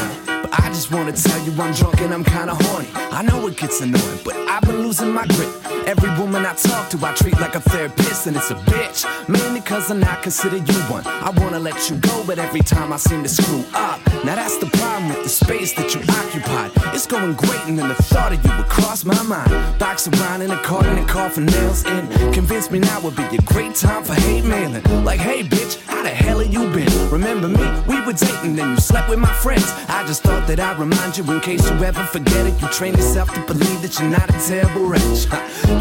just 0.87 0.97
wanna 0.97 1.11
tell 1.11 1.45
you 1.45 1.51
I'm 1.61 1.73
drunk 1.73 1.99
and 1.99 2.13
I'm 2.13 2.23
kinda 2.23 2.55
horny. 2.55 2.87
I 3.11 3.21
know 3.21 3.45
it 3.47 3.57
gets 3.57 3.81
annoying, 3.81 4.19
but 4.23 4.35
I've 4.35 4.61
been 4.61 4.83
losing 4.83 5.11
my 5.11 5.25
grip. 5.27 5.49
Every 5.85 6.09
woman 6.17 6.45
I 6.45 6.53
talk 6.53 6.89
to, 6.91 7.05
I 7.05 7.13
treat 7.13 7.37
like 7.41 7.55
a 7.55 7.59
therapist, 7.59 8.27
and 8.27 8.37
it's 8.37 8.51
a 8.51 8.55
bitch. 8.55 9.05
Mainly 9.27 9.61
cause 9.61 9.91
I'm 9.91 9.99
not 9.99 10.21
consider 10.21 10.57
you 10.57 10.79
one. 10.89 11.05
I 11.05 11.29
wanna 11.41 11.59
let 11.59 11.89
you 11.89 11.97
go, 11.97 12.23
but 12.25 12.39
every 12.39 12.61
time 12.61 12.93
I 12.93 12.97
seem 12.97 13.21
to 13.23 13.29
screw 13.29 13.65
up. 13.73 13.99
Now 14.23 14.35
that's 14.35 14.57
the 14.57 14.67
problem 14.77 15.09
with 15.09 15.23
the 15.23 15.29
space 15.29 15.73
that 15.73 15.93
you 15.93 16.01
occupied. 16.19 16.71
It's 16.95 17.07
going 17.07 17.33
great, 17.33 17.63
and 17.67 17.77
then 17.77 17.89
the 17.89 17.95
thought 17.95 18.31
of 18.31 18.43
you 18.45 18.51
would 18.57 18.69
cross 18.69 19.03
my 19.03 19.21
mind. 19.23 19.51
Box 19.79 20.07
around 20.07 20.41
in 20.41 20.51
a 20.51 20.61
car 20.63 20.85
and 20.85 21.09
for 21.33 21.41
nails 21.41 21.85
in. 21.85 22.07
Convince 22.31 22.71
me 22.71 22.79
now 22.79 23.01
would 23.01 23.15
be 23.15 23.23
a 23.23 23.41
great 23.41 23.75
time 23.75 24.03
for 24.03 24.13
hate 24.13 24.45
mailing. 24.45 24.83
Like, 25.03 25.19
hey 25.19 25.43
bitch, 25.43 25.83
how 25.87 26.03
the 26.03 26.09
hell 26.09 26.39
have 26.39 26.53
you 26.53 26.63
been? 26.69 27.09
Remember 27.09 27.47
me? 27.47 27.65
We 27.87 27.99
were 28.05 28.13
dating, 28.13 28.55
then 28.55 28.71
you 28.71 28.77
slept 28.77 29.09
with 29.09 29.19
my 29.19 29.33
friends. 29.33 29.67
I 29.89 30.05
just 30.05 30.23
thought 30.23 30.47
that 30.47 30.59
I'd 30.59 30.76
remind 30.77 31.17
you 31.17 31.23
in 31.31 31.39
case 31.39 31.69
you 31.69 31.75
ever 31.83 32.03
forget 32.05 32.45
it. 32.45 32.61
You 32.61 32.67
train 32.69 32.93
yourself 32.93 33.33
to 33.33 33.41
believe 33.41 33.81
that 33.81 33.99
you're 33.99 34.09
not 34.09 34.29
a 34.29 34.47
terrible 34.47 34.85
wretch. 34.85 35.25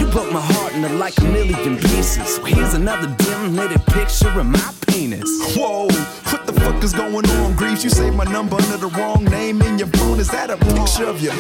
You 0.01 0.07
broke 0.09 0.33
my 0.33 0.41
heart 0.41 0.75
into 0.75 0.89
like 0.95 1.17
a 1.19 1.25
million 1.25 1.77
pieces. 1.77 2.37
So 2.37 2.45
here's 2.45 2.75
another 2.75 3.09
dim 3.17 3.57
lit 3.57 3.73
picture 3.87 4.41
of 4.41 4.47
my 4.47 4.73
penis. 4.87 5.29
Whoa, 5.57 5.89
what 6.31 6.47
the 6.47 6.53
fuck 6.53 6.83
is 6.83 6.93
going 6.93 7.29
on, 7.29 7.57
Greaves? 7.57 7.85
You 7.85 7.91
saved 7.91 8.17
my 8.17 8.25
number 8.25 8.57
under 8.57 8.77
the 8.77 8.89
wrong 8.89 9.25
name 9.25 9.63
in 9.63 9.79
your 9.79 9.89
phone. 9.89 10.19
Is 10.19 10.29
that 10.31 10.51
a 10.51 10.57
picture 10.57 11.05
of 11.05 11.21
you? 11.21 11.31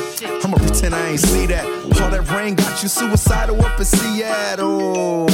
I'ma 0.44 0.58
pretend 0.58 0.94
I 0.94 1.08
ain't 1.10 1.20
see 1.20 1.46
that. 1.46 1.64
All 2.00 2.10
that 2.10 2.30
rain 2.30 2.54
got 2.54 2.82
you 2.82 2.88
suicidal 2.88 3.60
up 3.64 3.78
in 3.78 3.84
Seattle. 3.84 5.30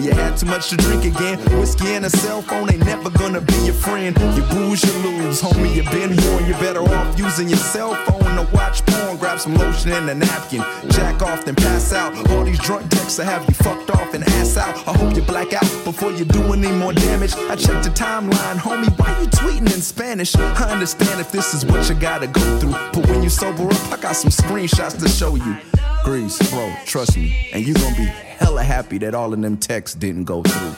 You 0.00 0.12
had 0.12 0.36
too 0.36 0.46
much 0.46 0.68
to 0.70 0.76
drink 0.76 1.04
again. 1.04 1.38
Whiskey 1.58 1.94
and 1.94 2.04
a 2.04 2.10
cell 2.10 2.42
phone 2.42 2.70
ain't 2.70 2.84
never 2.84 3.10
gonna 3.10 3.40
be 3.40 3.54
your 3.64 3.74
friend. 3.74 4.16
You 4.36 4.42
booze, 4.52 4.84
you 4.84 4.92
lose, 5.02 5.40
homie. 5.40 5.74
You 5.74 5.84
been 5.90 6.14
warned. 6.26 6.46
You're 6.46 6.58
better 6.58 6.82
off 6.82 7.18
using 7.18 7.48
your 7.48 7.58
cell 7.62 7.94
phone 8.04 8.36
to 8.36 8.48
watch 8.54 8.84
porn. 8.86 9.16
Grab 9.16 9.38
some 9.38 9.54
lotion 9.54 9.92
and 9.92 10.10
a 10.10 10.14
napkin. 10.14 10.62
Jack 10.90 11.22
off, 11.22 11.44
then 11.44 11.54
pass 11.54 11.92
out. 11.92 12.12
All 12.30 12.44
these 12.44 12.58
drunk 12.58 12.90
texts 12.90 13.18
will 13.18 13.26
have 13.26 13.44
you 13.48 13.54
fucked 13.54 13.90
off 13.90 14.14
and 14.14 14.24
ass 14.24 14.56
out. 14.56 14.76
I 14.88 14.92
hope 14.96 15.14
you 15.14 15.22
black 15.22 15.52
out 15.52 15.68
before 15.84 16.12
you 16.12 16.24
do 16.24 16.52
any 16.52 16.70
more 16.72 16.92
damage. 16.92 17.34
I 17.34 17.56
checked 17.56 17.84
the 17.84 17.90
timeline, 17.90 18.56
homie. 18.56 18.90
Why 18.98 19.18
you 19.20 19.28
tweeting 19.28 19.72
in 19.72 19.80
Spanish? 19.80 20.34
I 20.36 20.70
understand 20.70 21.20
if 21.20 21.30
this 21.32 21.54
is 21.54 21.64
what 21.64 21.88
you 21.88 21.94
gotta 21.94 22.26
go 22.26 22.58
through. 22.58 22.72
But 22.92 23.08
when 23.08 23.22
you 23.22 23.30
sober 23.30 23.64
up, 23.66 23.92
I 23.92 23.96
got 23.96 24.16
some 24.16 24.30
screenshots 24.30 24.98
to 25.00 25.08
show 25.08 25.36
you. 25.36 25.56
Grease, 26.04 26.38
bro, 26.50 26.72
trust 26.84 27.16
me. 27.16 27.48
And 27.52 27.66
you 27.66 27.74
gonna 27.74 27.96
be 27.96 28.04
hella 28.04 28.64
happy 28.64 28.98
that 28.98 29.14
all 29.14 29.32
of 29.32 29.40
them 29.40 29.56
texts 29.56 29.96
didn't 29.96 30.24
go 30.24 30.42
through. 30.42 30.74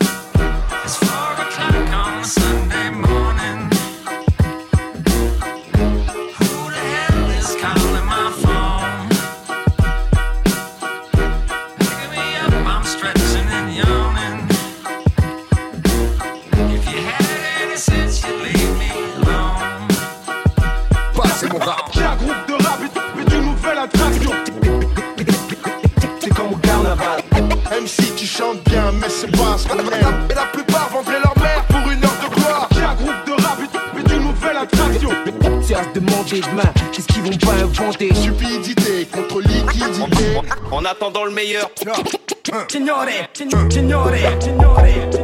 It's 0.85 0.97
four 0.97 1.33
o'clock 1.33 1.95
on 1.95 2.25
Sunday 2.25 2.91
morning. 2.91 3.14
En 40.85 40.89
attendant 40.89 41.25
le 41.25 41.31
meilleur. 41.31 41.71
Signore, 42.69 43.07
signore, 43.33 43.71
signore, 43.71 44.11
signore. 44.39 45.24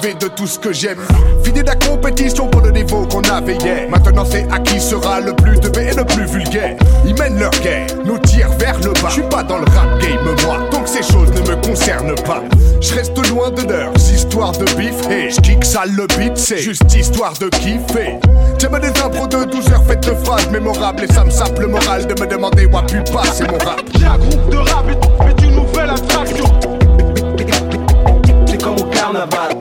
Privé 0.00 0.14
de 0.14 0.28
tout 0.28 0.46
ce 0.46 0.58
que 0.58 0.72
j'aime. 0.72 0.98
Fini 1.44 1.60
de 1.60 1.66
la 1.66 1.76
compétition 1.76 2.48
pour 2.48 2.60
le 2.60 2.70
niveau 2.70 3.06
qu'on 3.06 3.22
avait 3.22 3.56
hier. 3.56 3.88
Maintenant 3.88 4.24
c'est 4.24 4.46
à 4.50 4.58
qui 4.58 4.80
sera 4.80 5.20
le 5.20 5.34
plus 5.34 5.58
teubé 5.58 5.88
et 5.92 5.94
le 5.94 6.04
plus 6.04 6.24
vulgaire. 6.26 6.76
Ils 7.04 7.14
mènent 7.14 7.38
leur 7.38 7.50
guerre, 7.62 7.86
nous 8.04 8.18
tirent 8.18 8.52
vers 8.58 8.78
le 8.78 8.92
bas. 8.92 9.08
Je 9.08 9.14
suis 9.14 9.22
pas 9.22 9.42
dans 9.42 9.58
le 9.58 9.64
rap 9.64 9.98
game 10.00 10.36
moi, 10.46 10.58
donc 10.70 10.86
ces 10.86 11.02
choses 11.02 11.30
ne 11.32 11.40
me 11.40 11.56
concernent 11.66 12.14
pas. 12.26 12.42
Je 12.80 12.94
reste 12.94 13.28
loin 13.28 13.50
de 13.50 13.62
leurs 13.62 13.96
histoires 13.96 14.52
de 14.52 14.64
bif 14.76 15.08
et 15.10 15.30
je 15.30 15.40
kick 15.40 15.64
sale 15.64 15.92
le 15.92 16.06
beat, 16.18 16.36
c'est 16.36 16.58
juste 16.58 16.94
histoire 16.94 17.34
de 17.34 17.48
kiffer. 17.48 18.18
J'aime 18.58 18.78
des 18.78 19.00
impros 19.00 19.26
de 19.26 19.44
12 19.44 19.72
heures 19.72 19.84
faites 19.84 20.06
de 20.06 20.14
phrases 20.24 20.50
mémorables 20.50 21.04
et 21.04 21.12
ça 21.12 21.24
me 21.24 21.30
sape 21.30 21.58
le 21.58 21.66
moral 21.66 22.06
de 22.06 22.20
me 22.20 22.26
demander 22.26 22.66
où 22.66 22.76
a 22.76 22.82
pu 22.82 23.02
passer 23.12 23.44
mon 23.44 23.58
rap. 23.58 23.80
J'ai 23.98 24.06
un 24.06 24.18
groupe 24.18 24.50
de 24.50 24.56
rap 24.56 24.84
et 24.88 25.44
et 25.44 25.46
une 25.46 25.56
nouvelle 25.56 25.90
attraction. 25.90 26.44
C'est 28.46 28.62
comme 28.62 28.78
au 28.78 28.84
carnaval. 28.84 29.59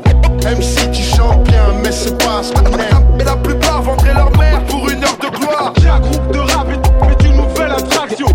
Mais 1.83 1.91
c'est 1.91 2.17
pas 2.17 2.41
ce 2.43 2.53
qu'on 2.53 2.77
aime. 2.77 3.19
Et 3.19 3.23
la 3.23 3.35
plupart 3.35 3.81
vendraient 3.81 4.13
leur 4.13 4.35
mère 4.37 4.63
pour 4.65 4.89
une 4.89 5.03
heure 5.03 5.17
de 5.21 5.37
gloire. 5.37 5.73
J'ai 5.81 5.89
un 5.89 5.99
groupe 5.99 6.31
de 6.31 6.39
rap 6.39 6.67
et 6.69 7.23
et 7.23 7.27
une 7.27 7.35
nouvelle 7.37 7.71
attraction. 7.71 8.27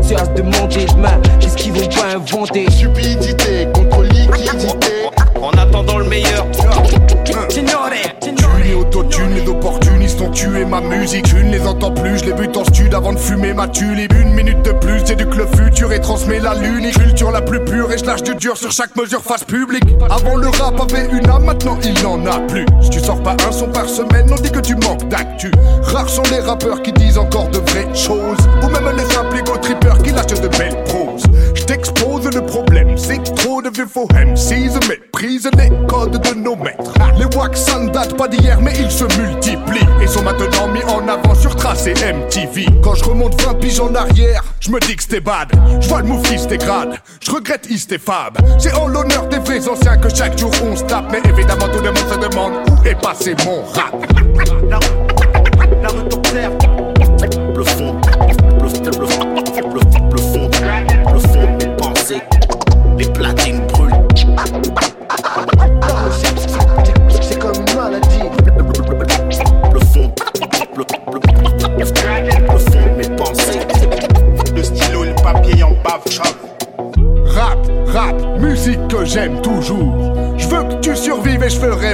C'est 0.00 0.16
à 0.16 0.24
se 0.24 0.30
demander 0.30 0.86
demain, 0.86 1.20
qu'est-ce 1.38 1.56
qu'ils 1.56 1.72
vont 1.72 1.88
pas 1.88 2.14
inventer? 2.16 2.66
Musique. 11.08 11.34
Ne 11.34 11.52
les 11.52 11.66
entends 11.66 11.90
plus, 11.90 12.18
je 12.18 12.24
les 12.24 12.32
bute 12.32 12.56
en 12.56 12.64
stud 12.64 12.94
avant 12.94 13.12
de 13.12 13.18
fumer 13.18 13.54
ma 13.54 13.66
tulipe. 13.68 14.12
Une 14.12 14.34
minute 14.34 14.62
de 14.62 14.72
plus, 14.72 15.00
j'éduque 15.06 15.34
le 15.36 15.46
futur 15.46 15.92
et 15.92 16.00
transmets 16.00 16.40
la 16.40 16.54
lune. 16.54 16.90
Culture 16.90 17.30
la 17.30 17.40
plus 17.40 17.64
pure 17.64 17.90
et 17.92 17.98
je 17.98 18.04
lâche 18.04 18.22
du 18.22 18.34
dur 18.34 18.56
sur 18.56 18.70
chaque 18.70 18.94
mesure 18.96 19.22
face 19.22 19.44
publique. 19.44 19.84
Avant 20.10 20.36
le 20.36 20.48
rap 20.48 20.78
avait 20.80 21.08
une 21.10 21.28
âme, 21.30 21.44
maintenant 21.44 21.78
il 21.82 22.02
n'en 22.02 22.24
a 22.26 22.40
plus. 22.40 22.66
Si 22.82 22.90
tu 22.90 23.00
sors 23.00 23.22
pas 23.22 23.36
un 23.48 23.52
son 23.52 23.68
par 23.68 23.88
semaine, 23.88 24.26
on 24.30 24.40
dit 24.40 24.50
que 24.50 24.60
tu 24.60 24.74
manques 24.74 25.08
d'actu. 25.08 25.50
Rares 25.82 26.08
sont 26.08 26.22
les 26.30 26.40
rappeurs 26.40 26.82
qui 26.82 26.92
disent 26.92 27.18
encore 27.18 27.48
de 27.48 27.58
vraies 27.58 27.94
choses. 27.94 28.38
Ou 28.62 28.66
même 28.66 28.96
les 28.96 29.04
simples 29.14 29.38
ego 29.38 29.56
trippers 29.56 29.98
qui 30.02 30.10
lâchent 30.10 30.40
de 30.40 30.48
belles 30.48 30.84
proses. 30.84 31.24
Le 32.30 32.44
problème, 32.44 32.96
c'est 32.96 33.22
trop 33.34 33.62
de 33.62 33.70
vieux 33.70 33.86
faux 33.86 34.08
MCs 34.12 34.88
méprisent 34.88 35.50
les 35.56 35.70
codes 35.86 36.20
de 36.20 36.34
nos 36.34 36.56
maîtres. 36.56 36.92
Les 37.18 37.24
wax 37.36 37.60
ça 37.60 37.78
ne 37.78 37.90
date 37.90 38.16
pas 38.16 38.28
d'hier, 38.28 38.60
mais 38.60 38.72
ils 38.78 38.90
se 38.90 39.04
multiplient 39.20 39.88
et 40.02 40.06
sont 40.06 40.22
maintenant 40.22 40.68
mis 40.68 40.82
en 40.84 41.06
avant 41.08 41.34
sur 41.34 41.54
tracé 41.56 41.94
MTV. 41.94 42.66
Quand 42.82 42.94
je 42.94 43.04
remonte 43.04 43.40
20 43.40 43.54
piges 43.54 43.80
en 43.80 43.94
arrière, 43.94 44.44
je 44.60 44.70
me 44.70 44.80
dis 44.80 44.96
que 44.96 45.02
c'était 45.02 45.20
bad. 45.20 45.48
Je 45.80 45.88
vois 45.88 46.02
le 46.02 46.08
move 46.08 46.22
qui 46.22 46.38
se 46.38 46.46
dégrade, 46.46 46.98
je 47.20 47.30
regrette 47.30 47.66
East 47.70 47.96
Fab. 47.98 48.38
C'est 48.58 48.74
en 48.74 48.88
l'honneur 48.88 49.26
des 49.28 49.38
vrais 49.38 49.66
anciens 49.68 49.96
que 49.96 50.08
chaque 50.08 50.38
jour 50.38 50.50
on 50.62 50.76
se 50.76 50.84
tape, 50.84 51.06
mais 51.10 51.20
évidemment 51.28 51.68
tout 51.68 51.82
le 51.82 51.90
monde 51.90 51.98
se 51.98 52.28
demande 52.28 52.52
où 52.70 52.86
est 52.86 53.00
passé 53.00 53.34
mon 53.44 53.62
rap. 53.62 54.97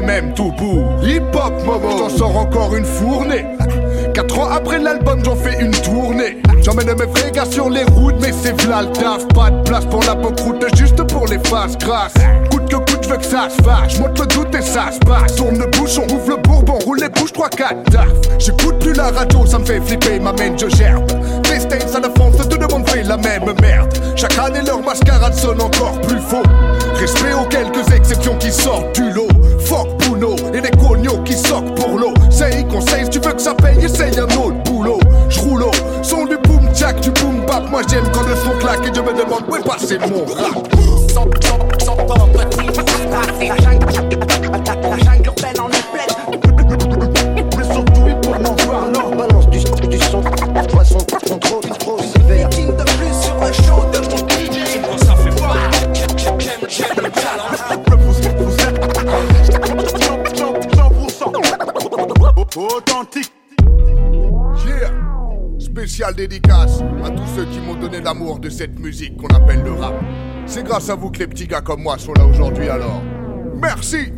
Même 0.00 0.35
tout 0.35 0.52
pour. 0.57 1.02
Hip 1.02 1.35
hop, 1.35 1.52
Momo, 1.64 1.98
j'en 1.98 2.09
sors 2.09 2.37
encore 2.37 2.74
une 2.74 2.85
fournée. 2.85 3.46
Quatre 4.14 4.38
ans 4.38 4.50
après 4.50 4.78
l'album, 4.78 5.20
j'en 5.24 5.37
fais 5.37 5.61
une 5.61 5.72
tournée. 5.72 6.38
J'emmène 6.62 6.87
mes 6.87 7.07
vrais 7.07 7.30
gars 7.30 7.44
sur 7.44 7.68
les 7.68 7.85
routes, 7.85 8.14
mais 8.20 8.33
c'est 8.33 8.59
v'là 8.62 8.83
le 8.83 8.88
taf. 8.88 9.26
Pas 9.35 9.50
de 9.50 9.62
place 9.64 9.85
pour 9.87 10.02
la 10.04 10.12
route, 10.12 10.64
juste 10.76 11.02
pour 11.12 11.26
les 11.26 11.38
faces 11.40 11.76
grasses. 11.76 12.14
Coûte 12.50 12.70
que 12.70 12.76
coûte, 12.76 13.02
je 13.02 13.09
veux 13.11 13.16
que 13.16 13.24
ça 13.24 13.48
se 13.50 13.62
fasse. 13.62 13.98
Monte 13.98 14.18
le 14.18 14.26
doute 14.26 14.54
et 14.54 14.62
ça 14.62 14.90
se 14.92 14.98
passe. 15.00 15.35
Tourne 15.37 15.59
le 15.59 15.66
bouchon, 15.66 16.04
ouvre 16.11 16.30
le 16.30 16.37
bourbon, 16.37 16.78
roule 16.85 17.00
les 17.00 17.09
bouches, 17.09 17.33
3, 17.33 17.48
4 17.50 17.90
taf. 17.90 18.09
J'écoute 18.38 18.78
plus 18.78 18.94
la 18.94 19.11
radio, 19.11 19.44
ça 19.46 19.59
me 19.59 19.64
fait 19.64 19.80
flipper, 19.80 20.20
m'amène, 20.20 20.59
je 20.59 20.68
gerbe. 20.74 21.04
Les 21.50 21.61
States 21.61 21.94
à 21.94 22.00
la 22.00 22.11
France, 22.11 22.37
tout 22.48 22.59
le 22.59 22.66
monde 22.68 22.88
fait 22.88 23.02
la 23.02 23.16
même 23.16 23.44
merde. 23.61 23.92
Chaque 24.16 24.38
année, 24.38 24.62
leur 24.66 24.80
mascarade 24.80 25.35
sonne 25.35 25.61
encore 25.61 26.00
plus 26.02 26.20
faux. 26.20 26.42
Respect 26.94 27.35
aux 27.35 27.46
quelques 27.46 27.92
exceptions 27.92 28.37
qui 28.38 28.50
sortent 28.50 28.94
du 28.94 29.11
lot. 29.11 29.24
passer 39.64 39.98
le 39.98 40.07
mot 40.07 40.24
rap. 40.27 40.74
L'amour 68.05 68.38
de 68.38 68.51
cette 68.51 68.79
musique 68.79 69.17
qu'on 69.17 69.35
appelle 69.35 69.62
le 69.64 69.73
rap. 69.73 69.95
C'est 70.47 70.62
grâce 70.62 70.90
à 70.90 70.95
vous 70.95 71.11
que 71.11 71.21
les 71.21 71.27
petits 71.27 71.47
gars 71.47 71.62
comme 71.62 71.83
moi 71.83 71.99
sont 71.99 72.12
là 72.12 72.27
aujourd'hui 72.27 72.69
alors. 72.69 73.03
Merci. 73.61 74.12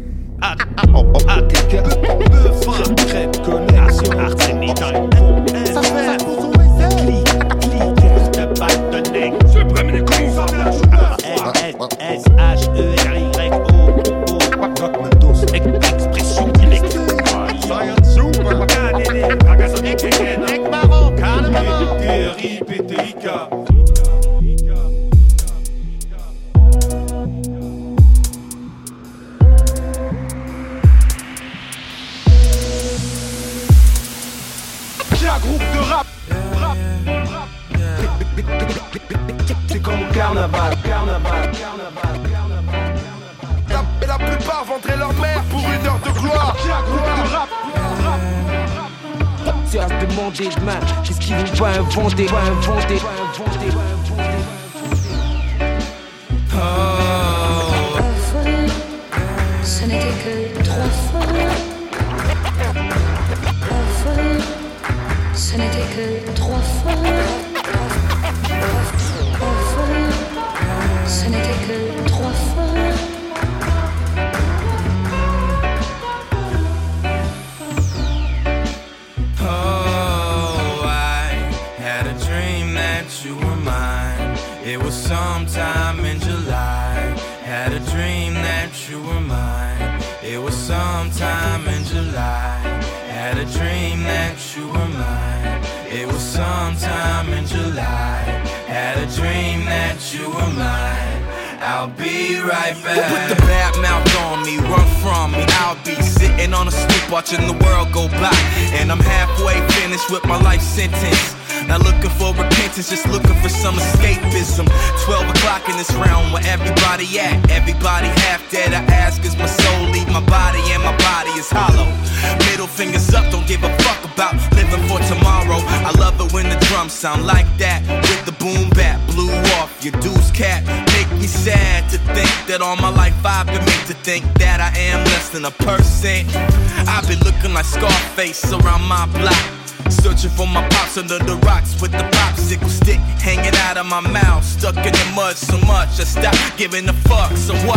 Giving 146.57 146.88
a 146.88 146.92
fuck. 146.92 147.37
So 147.37 147.55
what? 147.66 147.75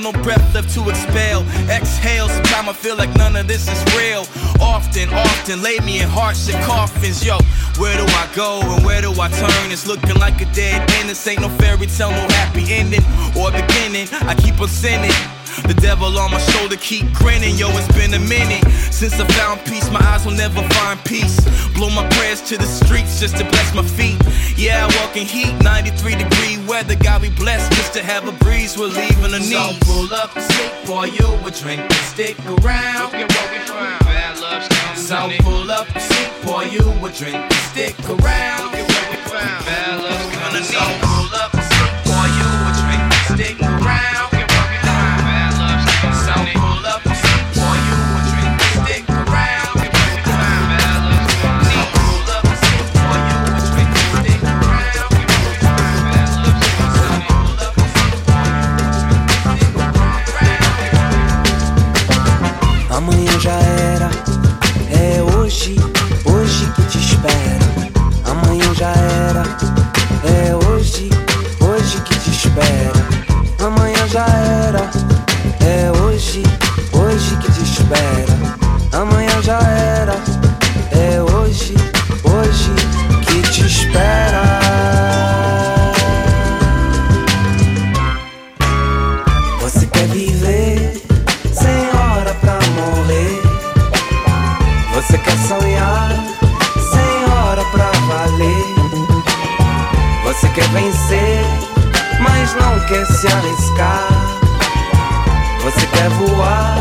No 0.00 0.12
breath 0.12 0.54
left 0.54 0.74
to 0.74 0.88
expel. 0.90 1.42
Exhale. 1.70 2.28
Sometimes 2.28 2.68
I 2.68 2.72
feel 2.74 2.96
like 2.96 3.14
none 3.16 3.34
of 3.34 3.48
this 3.48 3.66
is 3.68 3.80
real. 3.96 4.26
Often, 4.60 5.08
often 5.12 5.62
lay 5.62 5.78
me 5.80 6.00
in 6.00 6.08
hearts 6.08 6.50
coffins. 6.66 7.24
Yo, 7.24 7.38
where 7.78 7.96
do 7.96 8.04
I 8.04 8.28
go 8.34 8.60
and 8.62 8.84
where 8.84 9.00
do 9.00 9.10
I 9.20 9.28
turn? 9.28 9.72
It's 9.72 9.86
looking 9.86 10.18
like 10.18 10.40
a 10.40 10.46
dead 10.52 10.90
end. 10.92 11.08
This 11.08 11.26
ain't 11.26 11.40
no 11.40 11.48
fairy 11.48 11.86
tale, 11.86 12.10
no 12.10 12.26
happy 12.36 12.64
ending 12.72 13.04
or 13.36 13.50
beginning. 13.50 14.08
I 14.28 14.34
keep 14.34 14.60
on 14.60 14.68
sinning. 14.68 15.35
The 15.66 15.74
devil 15.80 16.16
on 16.18 16.30
my 16.30 16.38
shoulder 16.38 16.76
keep 16.76 17.12
grinning, 17.12 17.56
yo, 17.56 17.68
it's 17.76 17.88
been 17.94 18.14
a 18.14 18.20
minute 18.20 18.64
since 18.92 19.18
I 19.18 19.26
found 19.38 19.64
peace. 19.64 19.90
My 19.90 20.00
eyes 20.00 20.24
will 20.24 20.36
never 20.36 20.62
find 20.78 21.02
peace. 21.04 21.36
Blow 21.74 21.90
my 21.90 22.06
prayers 22.10 22.40
to 22.48 22.56
the 22.56 22.66
streets 22.66 23.18
just 23.20 23.36
to 23.38 23.44
bless 23.44 23.74
my 23.74 23.82
feet. 23.82 24.16
Yeah, 24.56 24.86
I 24.86 25.02
walk 25.02 25.16
in 25.16 25.26
heat, 25.26 25.52
93 25.62 26.14
degree 26.16 26.58
weather. 26.66 26.94
God 26.96 27.22
be 27.22 27.30
blessed 27.30 27.72
just 27.72 27.92
to 27.94 28.02
have 28.02 28.28
a 28.28 28.32
breeze 28.44 28.78
relieving 28.78 29.32
the 29.32 29.40
So 29.40 29.70
knees. 29.70 29.78
pull 29.80 30.12
up 30.14 30.36
a 30.36 30.40
seat, 30.40 30.72
pour 30.84 31.06
you 31.06 31.26
a 31.46 31.50
drink 31.50 31.80
and 31.82 31.92
stick 32.14 32.36
around. 32.46 33.12
Look 33.12 33.26
at 33.26 33.32
what 33.34 33.50
we 33.50 33.58
found. 33.66 34.00
Bad 34.06 34.40
love's 34.40 34.68
coming 34.68 35.38
So 35.40 35.44
pull 35.44 35.70
up 35.70 35.88
a 35.94 36.00
seat, 36.00 36.30
pour 36.42 36.64
you 36.64 36.84
a 37.04 37.10
drink, 37.12 37.52
stick 37.70 37.94
around. 38.08 38.70
So 39.26 39.85
se 103.16 103.26
arriscar? 103.28 104.08
Você 105.62 105.86
quer 105.86 106.10
voar, 106.10 106.78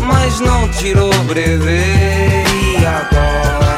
mas 0.00 0.40
não 0.40 0.66
tirou 0.70 1.12
brevet? 1.24 2.46
E 2.48 2.86
agora? 2.86 3.76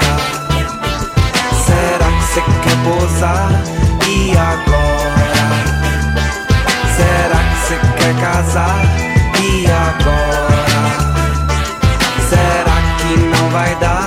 Será 1.66 2.06
que 2.12 2.22
você 2.22 2.42
quer 2.62 2.76
pousar? 2.84 3.50
E 4.06 4.30
agora? 4.36 5.46
Será 6.96 7.40
que 7.42 7.56
você 7.58 7.76
quer 7.98 8.14
casar? 8.20 8.80
E 9.42 9.66
agora? 9.66 10.82
Será 12.28 12.76
que 12.98 13.18
não 13.18 13.50
vai 13.50 13.74
dar? 13.80 13.99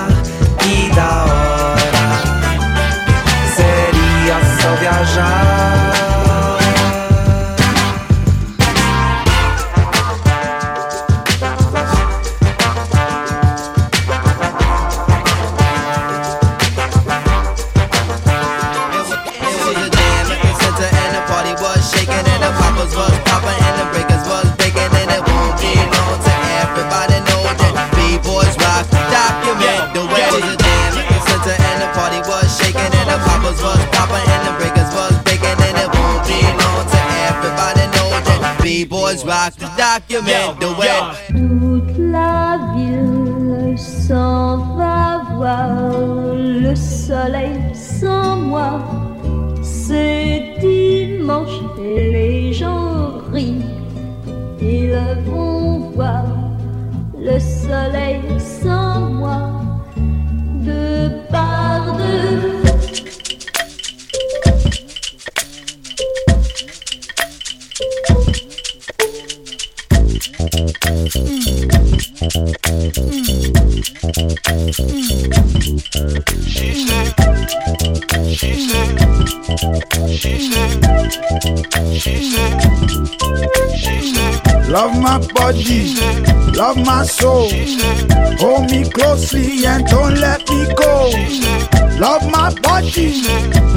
Hold 88.40 88.70
me 88.72 88.90
closely 88.90 89.66
and 89.66 89.86
don't 89.88 90.16
let 90.16 90.48
me 90.50 90.74
go. 90.76 91.73
Love 92.04 92.30
my 92.30 92.54
body, 92.60 93.22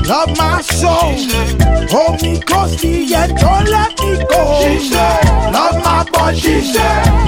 love 0.03 0.37
my 0.37 0.61
soul. 0.61 1.15
Hold 1.93 2.21
me 2.23 2.41
closely 2.41 3.15
and 3.15 3.37
don't 3.39 3.69
let 3.69 3.97
me 4.01 4.17
go. 4.29 4.43
Love 5.53 5.77
my 5.85 6.05
body, 6.13 6.73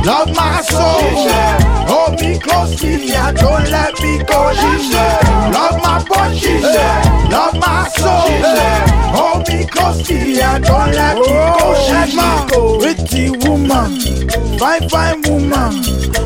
love 0.04 0.34
my 0.34 0.60
soul. 0.62 1.30
Hold 1.86 2.20
me 2.20 2.36
closely 2.40 3.12
and 3.14 3.36
don't 3.36 3.70
let 3.70 3.94
me 4.02 4.18
go. 4.24 4.50
Love 5.54 5.80
my 5.84 6.04
body, 6.08 6.62
love 7.30 7.54
my 7.54 7.88
soul. 7.96 8.28
Hold 9.14 9.48
me 9.48 9.66
closely 9.66 10.40
and 10.40 10.64
don't 10.64 10.90
let 10.90 11.16
me 11.16 11.26
go. 11.26 11.74
My 12.16 12.48
pretty 12.80 13.30
woman, 13.46 14.00
fine 14.58 14.88
fine 14.88 15.22
woman, 15.22 15.82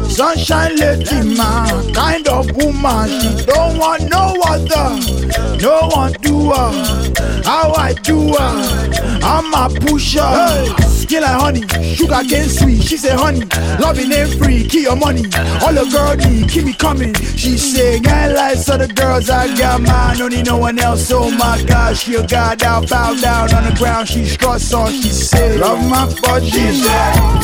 sunshine 0.08 0.76
lady 0.76 1.36
man, 1.36 1.92
kind 1.92 2.26
of 2.28 2.50
woman. 2.56 3.08
She 3.20 3.44
don't 3.44 3.76
want 3.78 4.08
no 4.08 4.32
other, 4.70 5.56
no 5.58 5.88
one 5.88 6.12
do 6.20 6.50
her. 6.50 7.42
How 7.44 7.72
I 7.72 7.94
do 7.94 8.34
her, 8.34 9.20
I'm 9.22 9.52
a 9.54 9.68
pusher. 9.80 11.01
Skin 11.12 11.24
like 11.24 11.40
honey, 11.42 11.94
sugar 11.94 12.22
cane 12.26 12.48
sweet. 12.48 12.82
She 12.82 12.96
say 12.96 13.14
honey, 13.14 13.44
loving 13.78 14.10
ain't 14.12 14.32
free. 14.38 14.64
Keep 14.64 14.84
your 14.84 14.96
money, 14.96 15.24
all 15.60 15.74
the 15.74 15.84
girl 15.92 16.16
need 16.16 16.48
keep 16.48 16.64
me 16.64 16.72
coming. 16.72 17.12
She 17.36 17.58
say 17.58 18.00
I 18.06 18.28
like 18.28 18.66
other 18.66 18.86
girls, 18.86 19.28
I 19.28 19.54
got 19.54 19.82
mine. 19.82 20.16
Don't 20.16 20.32
need 20.32 20.46
no 20.46 20.56
one 20.56 20.78
else. 20.78 21.12
Oh 21.12 21.30
my 21.30 21.62
God, 21.66 21.98
she 21.98 22.14
a 22.14 22.26
god 22.26 22.60
down, 22.60 22.86
bow 22.86 23.12
down 23.20 23.52
on 23.52 23.64
the 23.64 23.76
ground. 23.76 24.08
She 24.08 24.24
struts 24.24 24.72
on. 24.72 24.90
She 24.90 25.10
say, 25.10 25.58
love 25.58 25.86
my 25.90 26.06
body, 26.22 26.80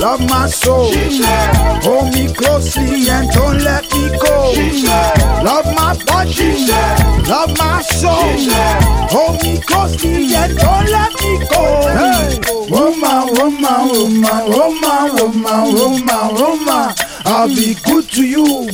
love 0.01 0.21
my 0.31 0.49
soul. 0.49 0.91
Hold 1.85 2.14
me 2.14 2.33
closely 2.33 3.11
and 3.11 3.29
don't 3.33 3.59
let 3.61 3.85
me 3.93 4.09
go. 4.16 4.55
Love 5.45 5.66
my 5.77 5.93
body, 6.07 6.64
love 7.29 7.53
my 7.59 7.83
soul. 7.83 8.33
Hold 9.12 9.43
me 9.43 9.61
closely 9.61 10.35
and 10.35 10.57
don't 10.57 10.87
let 10.89 11.12
me 11.21 11.39
go. 11.53 11.64
Hey, 11.99 12.41
woman, 12.71 13.35
woman, 13.35 13.58
woman, 13.61 14.51
woman, 14.51 15.15
woman, 15.17 15.75
woman, 15.75 16.35
woman. 16.35 16.95
I'll 17.25 17.49
be 17.49 17.75
good 17.85 18.09
to 18.11 18.25
you. 18.27 18.69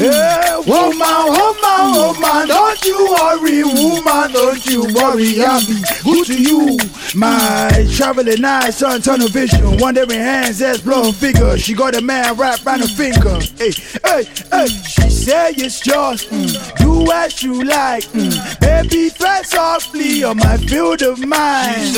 Hey, 0.00 0.56
woman, 0.66 0.96
woman, 0.96 1.92
woman, 1.92 2.48
don't 2.48 2.84
you 2.86 3.14
worry, 3.20 3.62
woman, 3.64 4.32
don't 4.32 4.64
you 4.64 4.80
worry, 4.94 5.44
I'll 5.44 5.60
be 5.60 5.82
good 6.02 6.24
to 6.24 6.42
you. 6.42 6.78
My 7.14 7.86
traveling 7.94 8.42
eyes, 8.42 8.78
sun 8.78 9.02
tunnel 9.02 9.28
vision, 9.28 9.76
wandering 9.76 10.08
hands, 10.08 10.62
ass 10.62 10.80
blowing 10.80 11.12
figure. 11.12 11.58
She 11.58 11.74
got 11.74 11.94
a 11.96 12.00
man 12.00 12.34
wrapped 12.38 12.64
around 12.64 12.80
her 12.80 12.86
finger. 12.86 13.40
Hey, 13.58 13.72
hey, 14.02 14.24
hey, 14.50 14.68
she 14.68 15.10
say 15.10 15.50
it's 15.58 15.84
yours, 15.84 16.24
mm, 16.28 16.78
do 16.78 17.12
as 17.12 17.42
you 17.42 17.62
like. 17.62 18.04
Mm, 18.04 18.60
baby, 18.60 19.10
tread 19.10 19.44
softly 19.44 20.24
on 20.24 20.38
my 20.38 20.56
field 20.56 21.02
of 21.02 21.18
mind. 21.18 21.94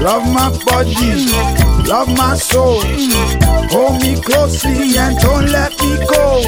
Love 0.00 0.24
my 0.32 0.48
body, 0.64 1.26
love 1.86 2.08
my 2.16 2.34
soul. 2.34 2.80
Hold 3.68 4.00
me 4.00 4.18
closely 4.22 4.96
and 4.96 5.18
don't 5.18 5.50
let 5.50 5.72
me 5.80 5.98
go. 6.06 6.42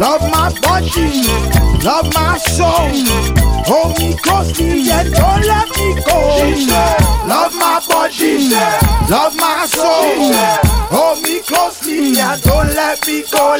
Love 0.00 0.09
my 0.18 0.50
body, 0.60 1.22
love 1.84 2.12
my 2.12 2.36
soul. 2.38 2.90
Hold 3.70 3.96
me 3.98 4.14
closely 4.16 4.90
and 4.90 5.12
don't 5.12 5.42
let 5.46 5.68
me 5.78 5.94
go. 6.02 6.18
Love 7.28 7.54
my 7.54 7.80
body, 7.88 8.48
love 9.08 9.36
my 9.36 9.66
soul. 9.66 10.34
Hold 10.90 11.22
me 11.22 11.38
closely 11.40 12.18
and 12.18 12.42
don't 12.42 12.74
let 12.74 13.06
me 13.06 13.22
go. 13.30 13.56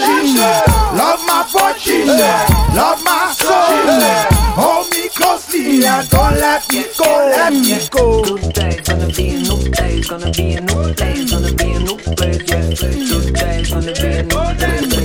Love 0.98 1.20
my 1.26 1.46
body, 1.53 2.05
love 2.05 3.01
my 3.05 3.32
soul. 3.38 4.26
Hold 4.59 4.90
me 4.90 5.09
closely 5.11 5.86
and 5.86 6.09
don't 6.11 6.34
let 6.34 6.68
me 6.72 6.84
go. 6.98 7.05
Let 7.30 7.53
me 7.53 7.78
go. 7.90 8.24
Good 8.24 8.53
days, 8.55 8.80
gonna 8.80 9.07
be 9.07 9.28
a 9.30 9.38
new 9.38 9.68
day, 9.70 10.01
gonna 10.03 10.30
be 10.32 10.55
a 10.55 10.61
new 10.61 10.94
day, 10.94 11.26
gonna 11.26 11.53
be 11.53 11.70
a 11.70 11.78
new 11.78 11.96
place, 11.96 12.42
yeah. 12.48 12.70
Good 13.09 13.34
days, 13.34 13.70
gonna 13.70 13.92
be 13.92 14.07
a 14.07 14.22
new 14.24 14.55
day. 14.59 14.99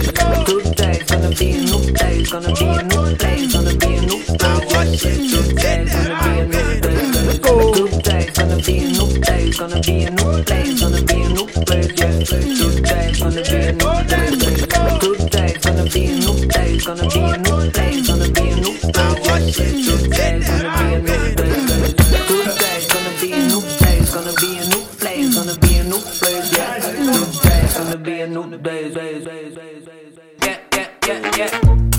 Gonna 1.36 1.52
new 1.52 1.92
day, 1.92 2.24
gonna 2.24 2.54
be 2.54 2.66
a 2.66 2.82
new 2.84 3.16
day, 3.18 3.48
gonna 3.52 3.76
be 3.76 3.96
a 3.96 4.02
new 4.02 4.24
place, 4.24 5.04
yeah. 5.04 5.16
Good 5.28 5.56
days, 5.58 5.92
gonna 5.92 6.16
be 6.24 6.30
a 6.32 6.48
new 6.48 6.80
day. 6.80 6.96
Good 7.44 8.04
days, 8.04 8.32
gonna 8.32 8.56
be 8.56 8.76
a 8.78 8.88
new 8.88 9.12
day, 9.20 9.52
gonna 9.52 9.82
be 9.82 10.04
a 10.04 10.12
new 10.12 10.44
day, 10.44 10.64
gonna 10.80 11.02
be 11.04 11.18
a 11.20 11.30
new 11.36 11.46
place, 11.66 11.92
yeah. 12.00 12.24
Good 12.24 12.84
days, 12.86 13.20
gonna 13.20 13.44
be 13.44 13.56
a 13.56 13.74
new 13.74 13.96
day. 14.08 14.32
Good 15.02 15.30
days, 15.30 15.58
gonna 15.60 15.84
be 15.84 16.06
a 16.06 16.16
new 16.16 16.40
day, 16.48 16.80
gonna 16.80 17.04
be 17.10 17.20
a 17.20 17.38
new 17.38 17.72
day, 17.72 18.02
gonna 18.08 18.30
place, 18.32 18.80
yeah. 18.88 19.16
Good 19.86 20.12
days, 20.16 20.48
gonna 20.48 20.72
be 20.80 20.92
a 20.94 21.04
new 21.04 21.36
day. 21.36 21.60
Gonna 21.76 21.92
new 22.30 22.44
day, 22.56 24.00
gonna 24.08 24.32
be 24.40 24.56
a 24.56 24.64
new 24.64 24.86
place, 24.96 25.36
gonna 25.36 25.58
be 25.60 25.76
a 25.76 25.84
new 25.84 26.00
place, 26.00 26.48
yeah. 26.56 26.80
Good 26.96 27.34
gonna 27.76 27.98
day, 27.98 28.24
day, 28.58 28.90
day, 28.90 29.20
day, 29.20 29.50
day. 29.50 29.75
Yeah, 31.08 31.36
yeah. 31.38 31.95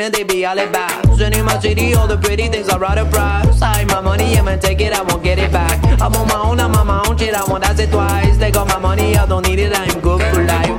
And 0.00 0.02
all 0.02 0.10
they 0.14 0.24
be 0.24 0.44
alibis. 0.44 1.20
And 1.20 1.34
in 1.34 1.44
my 1.44 1.58
city, 1.58 1.94
all 1.94 2.06
the 2.06 2.18
pretty 2.18 2.48
things 2.48 2.68
I 2.68 2.76
rather 2.76 3.04
prize. 3.10 3.62
I 3.62 3.84
my 3.84 4.00
money, 4.00 4.36
I'ma 4.36 4.56
take 4.56 4.80
it, 4.80 4.92
I 4.92 5.02
won't 5.02 5.22
get 5.22 5.38
it 5.38 5.50
back. 5.50 5.82
I'm 6.00 6.14
on 6.14 6.28
my 6.28 6.40
own, 6.46 6.60
I'm 6.60 6.74
on 6.74 6.86
my 6.86 7.02
own 7.06 7.16
shit, 7.16 7.34
I 7.34 7.44
won't 7.44 7.64
ask 7.64 7.82
it 7.82 7.90
twice. 7.90 8.36
They 8.36 8.50
got 8.50 8.68
my 8.68 8.78
money, 8.78 9.16
I 9.16 9.26
don't 9.26 9.46
need 9.46 9.58
it, 9.58 9.72
I'm 9.74 10.00
good 10.00 10.20
for 10.32 10.44
life, 10.44 10.75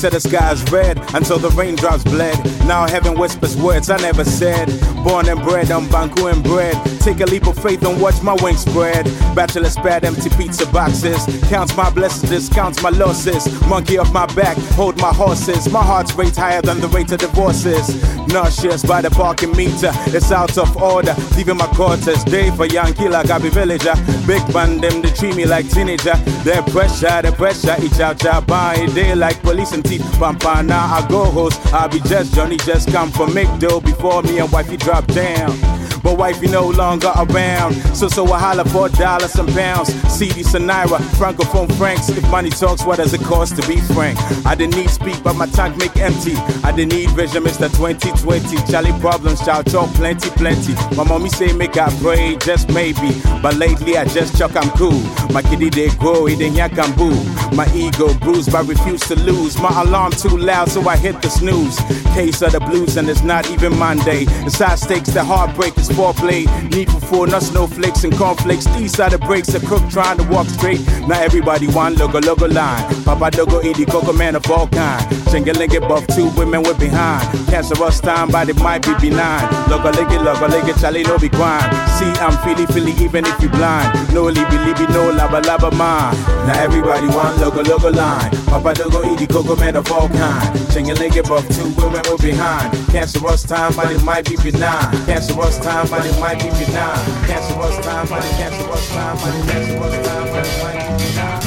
Painted 0.00 0.18
the 0.22 0.28
sky's 0.30 0.72
red 0.72 0.96
until 1.14 1.38
the 1.38 1.50
raindrops 1.50 2.04
bled. 2.04 2.38
Now 2.66 2.88
heaven 2.88 3.18
whispers 3.18 3.54
words 3.54 3.90
I 3.90 3.98
never 3.98 4.24
said. 4.24 4.68
Born 5.04 5.28
and 5.28 5.42
bred 5.42 5.70
I'm 5.70 5.84
Banku 5.88 6.32
and 6.32 6.42
bread. 6.42 6.74
Take 7.00 7.20
a 7.20 7.24
leap 7.24 7.46
of 7.46 7.56
faith 7.56 7.82
and 7.82 8.00
watch 8.00 8.22
my 8.22 8.36
wings 8.42 8.60
spread. 8.60 9.06
Bachelor's 9.34 9.76
pad, 9.76 10.04
empty 10.04 10.28
pizza 10.36 10.66
boxes. 10.66 11.24
Counts 11.48 11.74
my 11.74 11.88
blessings, 11.88 12.30
discounts 12.30 12.82
my 12.82 12.90
losses. 12.90 13.48
Monkey 13.66 13.96
off 13.96 14.12
my 14.12 14.26
back, 14.34 14.56
hold 14.76 15.00
my 15.00 15.12
horses. 15.12 15.72
My 15.72 15.82
heart's 15.82 16.14
rate 16.14 16.36
higher 16.36 16.60
than 16.60 16.78
the 16.80 16.88
rate 16.88 17.10
of 17.12 17.20
divorces. 17.20 17.88
Nauseous 18.28 18.84
by 18.84 19.00
the 19.00 19.10
parking 19.10 19.56
meter, 19.56 19.92
it's 20.08 20.30
out 20.30 20.58
of 20.58 20.76
order. 20.76 21.14
Leaving 21.36 21.56
my 21.56 21.66
quarters, 21.68 22.22
day 22.24 22.50
for 22.50 22.66
Yankee 22.66 23.08
like 23.08 23.30
I 23.30 23.38
be 23.38 23.48
villager. 23.48 23.94
Big 24.26 24.42
man, 24.52 24.78
them 24.80 25.00
they 25.00 25.10
treat 25.10 25.36
me 25.36 25.46
like 25.46 25.70
teenager. 25.70 26.14
The 26.44 26.62
pressure, 26.70 27.22
the 27.22 27.32
pressure, 27.32 27.76
each 27.82 27.98
out 27.98 28.22
your 28.22 28.42
body. 28.42 28.86
Day 28.92 29.14
like 29.14 29.40
police 29.42 29.72
and 29.72 29.84
teeth. 29.84 30.04
Pampa, 30.18 30.62
now 30.62 30.84
I 30.84 31.06
go 31.08 31.24
host. 31.24 31.60
I 31.72 31.86
be 31.88 31.98
just 32.00 32.34
Johnny, 32.34 32.58
just 32.58 32.92
come 32.92 33.10
for 33.10 33.26
make 33.26 33.48
dough 33.58 33.80
before 33.80 34.22
me 34.22 34.38
and 34.38 34.52
wifey 34.52 34.76
drop 34.76 35.06
down. 35.06 35.69
But 36.02 36.18
wifey 36.18 36.48
no 36.48 36.68
longer 36.68 37.12
around. 37.16 37.74
So 37.96 38.08
so 38.08 38.24
I 38.32 38.38
holler 38.38 38.64
for 38.64 38.88
dollars 38.88 39.34
and 39.36 39.48
pounds. 39.50 39.88
CD 40.10 40.42
Sonira, 40.42 40.98
Francophone 41.18 41.72
Franks. 41.76 42.08
If 42.08 42.28
money 42.30 42.50
talks, 42.50 42.84
what 42.84 42.96
does 42.96 43.14
it 43.14 43.20
cost 43.22 43.60
to 43.60 43.68
be 43.68 43.80
frank? 43.80 44.18
I 44.46 44.54
didn't 44.54 44.76
need 44.76 44.90
speak, 44.90 45.22
but 45.22 45.34
my 45.34 45.46
tank 45.46 45.76
make 45.76 45.96
empty. 45.96 46.34
I 46.64 46.72
didn't 46.72 46.92
need 46.92 47.10
vision, 47.10 47.44
Mr. 47.44 47.68
2020. 47.74 48.56
Charlie 48.70 48.98
problems, 49.00 49.44
child 49.44 49.66
talk 49.66 49.90
plenty, 49.94 50.30
plenty. 50.30 50.74
My 50.96 51.04
mommy 51.04 51.28
say 51.28 51.52
make 51.52 51.76
I 51.76 51.88
pray, 52.00 52.36
just 52.36 52.68
maybe. 52.72 53.10
But 53.42 53.56
lately 53.56 53.96
I 53.96 54.04
just 54.06 54.36
chuck 54.36 54.56
I'm 54.56 54.70
cool. 54.70 55.00
My 55.32 55.42
kitty 55.42 55.70
they 55.70 55.88
grow, 55.96 56.26
he 56.26 56.36
didn't 56.36 56.56
yak 56.56 56.78
I'm 56.78 56.94
boo. 56.96 57.14
My 57.54 57.66
ego 57.74 58.14
bruised, 58.14 58.52
but 58.52 58.66
refuse 58.66 59.00
to 59.08 59.16
lose. 59.16 59.60
My 59.60 59.82
alarm 59.82 60.12
too 60.12 60.36
loud, 60.36 60.68
so 60.70 60.88
I 60.88 60.96
hit 60.96 61.20
the 61.22 61.28
snooze. 61.28 61.78
Case 62.14 62.42
of 62.42 62.52
the 62.52 62.60
blues, 62.60 62.96
and 62.96 63.08
it's 63.08 63.22
not 63.22 63.48
even 63.50 63.78
Monday. 63.78 64.24
The 64.24 64.50
side 64.50 64.78
stakes, 64.78 65.10
the 65.10 65.24
heartbreak 65.24 65.76
is 65.78 65.88
foreplay. 65.88 66.44
Needful 66.70 67.00
for 67.00 67.06
four, 67.06 67.26
no 67.26 67.38
snowflakes 67.40 68.04
and 68.04 68.12
cornflakes. 68.16 68.64
These 68.76 68.98
are 69.00 69.10
the 69.10 69.18
breaks, 69.18 69.48
the 69.48 69.60
crook 69.66 69.82
trying 69.90 70.18
to 70.18 70.24
walk 70.24 70.46
straight. 70.46 70.80
Now 71.06 71.20
everybody 71.20 71.66
want 71.68 71.98
logo, 71.98 72.20
logo 72.20 72.46
line. 72.46 72.82
Papa 73.04 73.30
Dogo, 73.30 73.60
indie 73.60 73.88
coco 73.90 74.12
man 74.12 74.36
of 74.36 74.50
all 74.50 74.68
kind. 74.68 75.02
Chingalinga 75.30 75.80
buff, 75.88 76.06
two 76.08 76.28
women 76.36 76.62
with 76.62 76.78
behind. 76.78 77.22
Cancerous 77.48 78.00
time, 78.00 78.30
but 78.30 78.48
it 78.48 78.56
might 78.56 78.82
be 78.82 78.94
benign. 79.00 79.46
Logo, 79.70 79.90
lick 79.90 80.10
it, 80.10 80.22
logo, 80.22 80.48
lick 80.48 80.74
Charlie, 80.80 81.02
no 81.02 81.18
be 81.18 81.28
crime. 81.28 81.70
See, 81.98 82.10
I'm 82.20 82.36
feely, 82.44 82.66
feely, 82.66 82.92
even 83.04 83.24
if 83.26 83.40
you 83.42 83.48
blind. 83.48 83.90
No 84.14 84.24
libby, 84.24 84.58
libby, 84.58 84.86
no 84.92 85.10
lava, 85.10 85.40
lava, 85.46 85.70
mine. 85.72 86.14
Now 86.46 86.62
everybody 86.62 87.06
want 87.08 87.38
logo, 87.38 87.62
logo 87.62 87.90
line. 87.90 88.30
Papa 88.50 88.74
Dogo, 88.74 89.02
indie 89.02 89.28
coco 89.28 89.54
man 89.54 89.76
of 89.76 89.90
all 89.92 90.08
kind. 90.08 90.42
Chingalinga 90.74 91.22
buff, 91.28 91.46
two 91.54 91.70
women 91.80 92.02
with 92.10 92.20
behind. 92.20 92.72
Cancerous 92.90 93.44
time, 93.46 93.72
but 93.76 93.92
it 93.92 94.02
might 94.02 94.28
be 94.28 94.34
benign. 94.36 94.90
Cancerous 95.06 95.58
time, 95.58 95.86
but 95.88 96.04
it 96.04 96.18
might 96.18 96.38
be 96.38 96.50
benign. 96.50 96.98
Cancerous 97.30 97.78
time, 97.78 98.08
but 98.08 98.24
it 98.24 98.32
cancerous 98.36 98.88
time, 98.90 99.16
but 99.22 99.32
it 99.36 99.46
cancerous 99.46 99.96
time, 100.04 100.26
but 100.32 100.44
it 100.44 100.58
might 100.64 100.82
be 100.82 100.98
benign. 100.98 101.40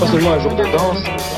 Pas 0.00 0.06
seulement 0.08 0.32
un 0.32 0.40
jour 0.40 0.54
de 0.56 0.64
danse. 0.72 1.31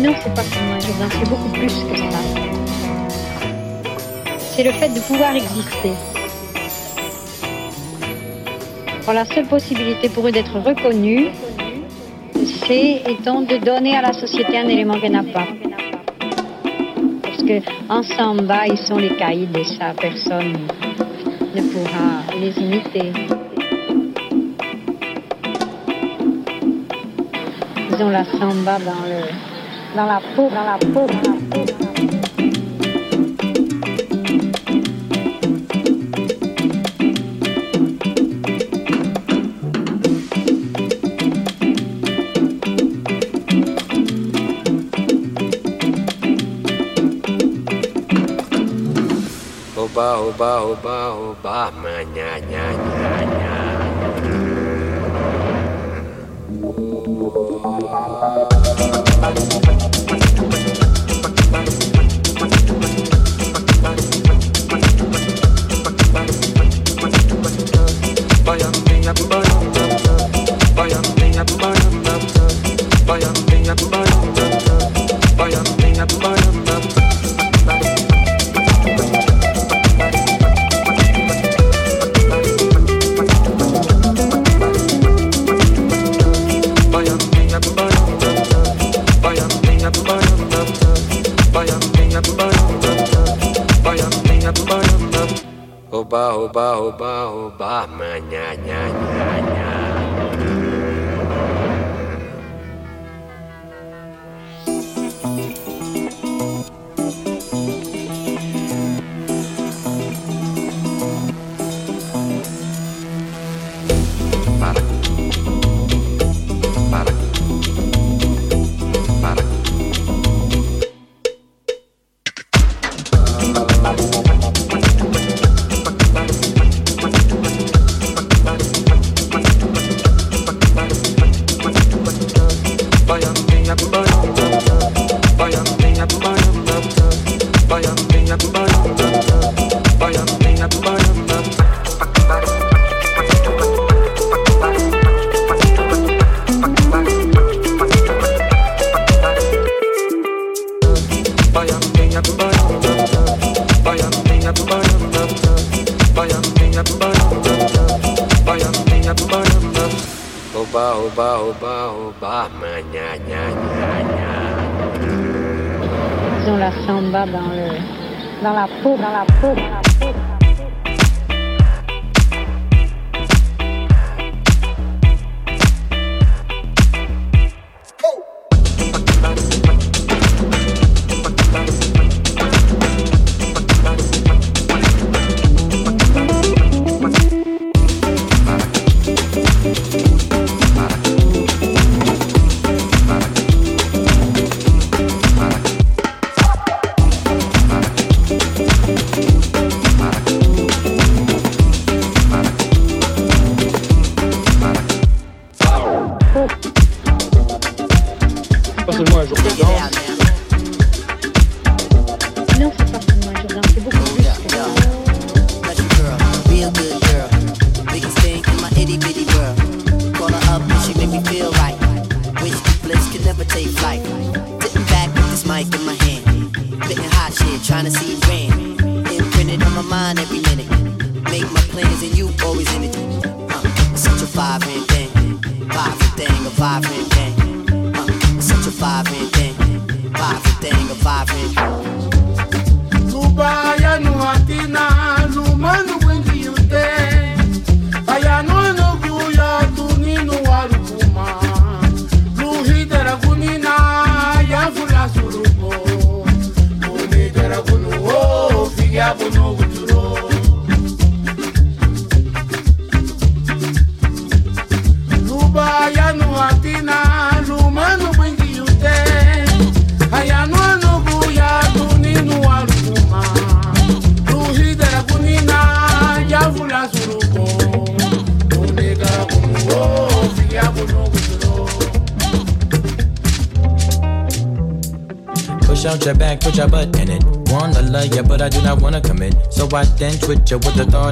Non, 0.00 0.14
c'est 0.22 0.34
pas 0.34 0.42
seulement 0.42 0.74
un 0.76 0.80
jour 0.80 0.94
d'un, 0.94 1.10
c'est 1.10 1.28
beaucoup 1.28 1.50
plus 1.50 1.66
que 1.66 1.96
ça. 1.98 2.20
C'est 4.38 4.62
le 4.62 4.72
fait 4.72 4.88
de 4.88 5.00
pouvoir 5.00 5.34
exister. 5.36 5.92
La 9.12 9.26
seule 9.26 9.46
possibilité 9.46 10.08
pour 10.08 10.26
eux 10.28 10.32
d'être 10.32 10.58
reconnus, 10.60 11.28
c'est 12.66 13.02
étant 13.08 13.42
de 13.42 13.56
donner 13.56 13.96
à 13.96 14.02
la 14.02 14.12
société 14.12 14.56
un 14.56 14.68
élément 14.68 14.98
qu'elle 15.00 15.12
n'a 15.12 15.24
pas. 15.24 15.48
Parce 17.22 17.42
que 17.42 17.60
en 17.90 18.02
samba, 18.02 18.68
ils 18.68 18.78
sont 18.78 18.96
les 18.96 19.16
caïds 19.16 19.48
et 19.54 19.64
ça, 19.64 19.92
personne 20.00 20.56
ne 21.54 21.60
pourra 21.60 22.22
les 22.40 22.56
imiter. 22.58 23.12
Ils 27.90 28.02
ont 28.02 28.10
la 28.10 28.24
samba 28.24 28.78
dans 28.78 29.04
le 29.06 29.59
dans 29.96 30.06
la 30.06 30.20
peau, 30.36 30.48
dans 30.48 30.64
la 30.64 30.78
peau, 30.78 31.06
dans 31.06 31.32
la. 31.32 31.40
Oba, 49.76 50.20
oba, 50.20 50.62
oba, 50.62 51.14
oba, 51.14 51.70
manya, 51.82 52.38
nya, 52.48 52.64
nya, 52.72 53.24
nya. 53.26 53.54
Oba, 59.22 59.49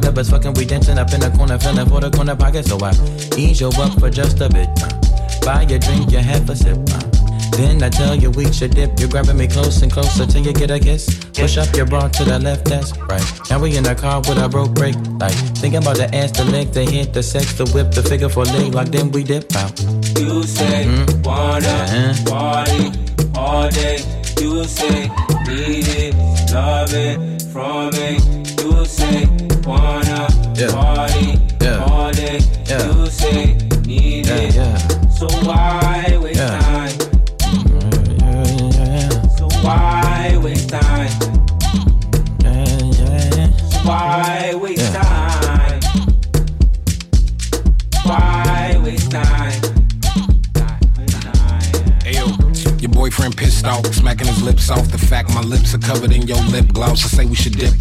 thought 0.00 0.12
of 0.12 0.18
us 0.18 0.30
fucking. 0.30 0.54
We 0.54 0.64
dancing 0.64 0.98
up 0.98 1.12
in 1.12 1.20
the 1.20 1.30
corner, 1.30 1.58
feeling 1.58 1.88
for 1.88 2.00
the 2.00 2.10
corner 2.10 2.36
pocket. 2.36 2.66
So 2.66 2.78
I 2.80 2.92
ease 3.36 3.60
you 3.60 3.68
up 3.68 3.98
for 3.98 4.10
just 4.10 4.40
a 4.40 4.48
bit. 4.48 4.68
Uh, 4.82 4.88
buy 5.44 5.62
your 5.62 5.78
drink, 5.78 6.12
you 6.12 6.18
have 6.18 6.48
a 6.48 6.56
sip. 6.56 6.78
Uh, 6.90 7.00
then 7.56 7.82
I 7.82 7.88
tell 7.88 8.14
you 8.14 8.30
we 8.30 8.52
should 8.52 8.74
dip. 8.74 8.98
You're 9.00 9.08
grabbing 9.08 9.36
me 9.36 9.48
close 9.48 9.82
and 9.82 9.90
closer 9.90 10.26
till 10.26 10.44
you 10.44 10.52
get 10.52 10.70
a 10.70 10.78
kiss. 10.78 11.06
Push 11.34 11.58
up 11.58 11.74
your 11.74 11.86
bra 11.86 12.08
to 12.08 12.24
the 12.24 12.38
left, 12.38 12.66
that's 12.66 12.96
right. 13.10 13.24
Now 13.50 13.60
we 13.60 13.76
in 13.76 13.84
the 13.84 13.94
car 13.94 14.20
with 14.20 14.38
a 14.38 14.48
broke 14.48 14.74
brake 14.74 14.96
light. 15.18 15.38
Thinking 15.58 15.82
about 15.82 15.96
the 15.96 16.14
ass, 16.14 16.30
the 16.32 16.44
leg, 16.44 16.72
the 16.72 16.84
hit, 16.84 17.12
the 17.12 17.22
sex, 17.22 17.54
the 17.54 17.66
whip, 17.74 17.90
the 17.92 18.02
figure 18.02 18.28
for 18.28 18.44
leg. 18.44 18.74
Like 18.74 18.90
then 18.90 19.10
we 19.10 19.24
dip 19.24 19.54
out. 19.56 19.78
You 20.18 20.42
say 20.44 20.86
wanna 21.24 22.14
party 22.26 22.92
all 23.34 23.68
day. 23.70 23.98
You 24.40 24.64
say 24.64 25.08
need 25.48 25.88
it, 25.88 26.14
love 26.52 26.94
it 26.94 27.42
from 27.52 27.90
me. 27.90 28.27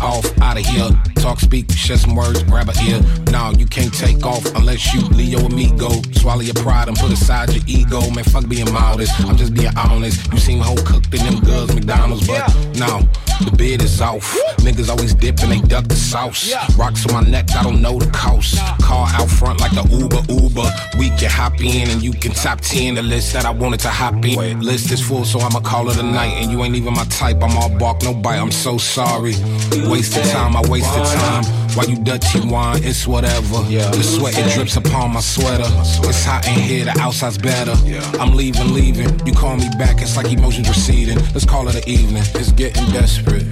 Off 0.02 0.26
out 0.41 0.58
of 0.58 0.66
here. 0.66 0.89
Talk, 1.16 1.39
speak, 1.39 1.72
share 1.72 1.98
some 1.98 2.16
words, 2.16 2.43
grab 2.43 2.70
a 2.70 2.74
ear. 2.84 3.02
No, 3.32 3.52
you 3.58 3.66
can't 3.66 3.93
take 3.93 4.26
off 4.26 4.45
unless 4.56 4.93
you 4.93 5.02
Leo 5.02 5.39
amigo. 5.45 5.89
Swallow 6.14 6.41
your 6.41 6.56
pride 6.56 6.88
and 6.88 6.98
put 6.98 7.12
aside 7.12 7.54
your 7.54 7.64
ego. 7.68 8.02
Man, 8.12 8.24
fuck 8.24 8.48
being 8.48 8.72
modest. 8.72 9.20
I'm 9.26 9.38
just 9.38 9.54
being 9.54 9.76
honest. 9.78 10.32
You 10.32 10.39
seem 10.39 10.60
whole 10.60 10.78
cooked 10.78 11.14
in 11.14 11.24
them 11.26 11.39
girls, 11.41 11.74
McDonald's, 11.74 12.28
but 12.28 12.48
no. 12.76 13.08
The 13.44 13.56
bid 13.56 13.84
is 13.84 14.02
off. 14.02 14.36
Niggas 14.58 14.90
always 14.90 15.14
dip 15.14 15.40
and 15.42 15.52
they 15.52 15.62
duck 15.62 15.88
the 15.88 15.96
sauce. 15.96 16.54
Rocks 16.76 17.06
on 17.08 17.14
my 17.14 17.30
neck, 17.30 17.52
I 17.56 17.64
don't 17.64 17.82
know 17.82 18.00
the 18.00 18.10
cost. 18.12 18.58
Car 18.82 19.08
out 19.14 19.30
front 19.30 19.60
like 19.60 19.72
the 19.72 19.84
Uber 19.90 20.22
Uber. 20.30 20.70
We 20.98 21.10
can 21.18 21.30
hop 21.30 21.62
in 21.62 21.90
and 21.90 22.02
you 22.02 22.12
can 22.12 22.32
top 22.32 22.62
10 22.62 22.96
the 22.96 23.04
list 23.04 23.34
that 23.34 23.46
I 23.46 23.52
wanted 23.52 23.80
to 23.82 23.90
hop 23.90 24.26
in. 24.26 24.62
List 24.62 24.92
is 24.92 25.02
full, 25.02 25.26
so 25.26 25.40
I'ma 25.40 25.60
call 25.60 25.90
it 25.90 25.98
a 25.98 26.04
night. 26.04 26.34
And 26.42 26.52
you 26.52 26.64
ain't 26.64 26.76
even 26.76 26.94
my 26.94 27.06
type. 27.06 27.38
I'm 27.44 27.56
all 27.58 27.70
bark, 27.78 28.04
no 28.04 28.14
bite. 28.14 28.40
I'm 28.40 28.52
so 28.52 28.78
sorry. 28.78 29.36
Wasted 29.88 30.26
time, 30.26 30.56
I 30.56 30.62
wasted 30.68 31.06
time. 31.06 31.66
Why 31.78 31.84
you 31.84 31.95
dirty 31.95 32.39
wine? 32.39 32.84
It's 32.84 33.05
whatever. 33.05 33.63
Yeah. 33.69 33.91
The 33.91 34.01
sweat 34.01 34.36
it 34.36 34.51
drips 34.55 34.78
upon 34.78 35.13
my 35.13 35.19
sweater. 35.19 35.69
It's 36.09 36.25
hot 36.25 36.47
in 36.47 36.55
here, 36.55 36.86
the 36.86 36.99
outside's 36.99 37.38
better. 37.38 37.75
Yeah. 37.86 38.01
I'm 38.19 38.36
leaving, 38.36 38.73
leaving. 38.73 39.23
You 39.28 39.34
call 39.34 39.57
me 39.57 39.69
back, 39.78 40.01
it's 40.01 40.17
like 40.17 40.32
emotions 40.32 40.67
receding. 40.67 41.19
Let's 41.36 41.45
call 41.45 41.67
it 41.67 41.75
an 41.75 41.88
evening. 41.88 42.23
It's 42.34 42.51
getting 42.51 42.84
desperate. 42.88 43.43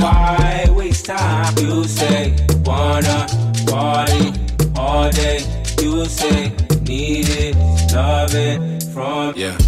Why 0.00 0.66
waste 0.70 1.06
time? 1.06 1.58
You 1.58 1.82
say 1.82 2.36
wanna 2.64 3.26
party 3.66 4.32
all 4.76 5.10
day. 5.10 5.40
You 5.82 6.04
say 6.04 6.52
need 6.82 7.28
it, 7.28 7.56
love 7.92 8.36
it 8.36 8.84
from 8.94 9.34
Yeah. 9.36 9.58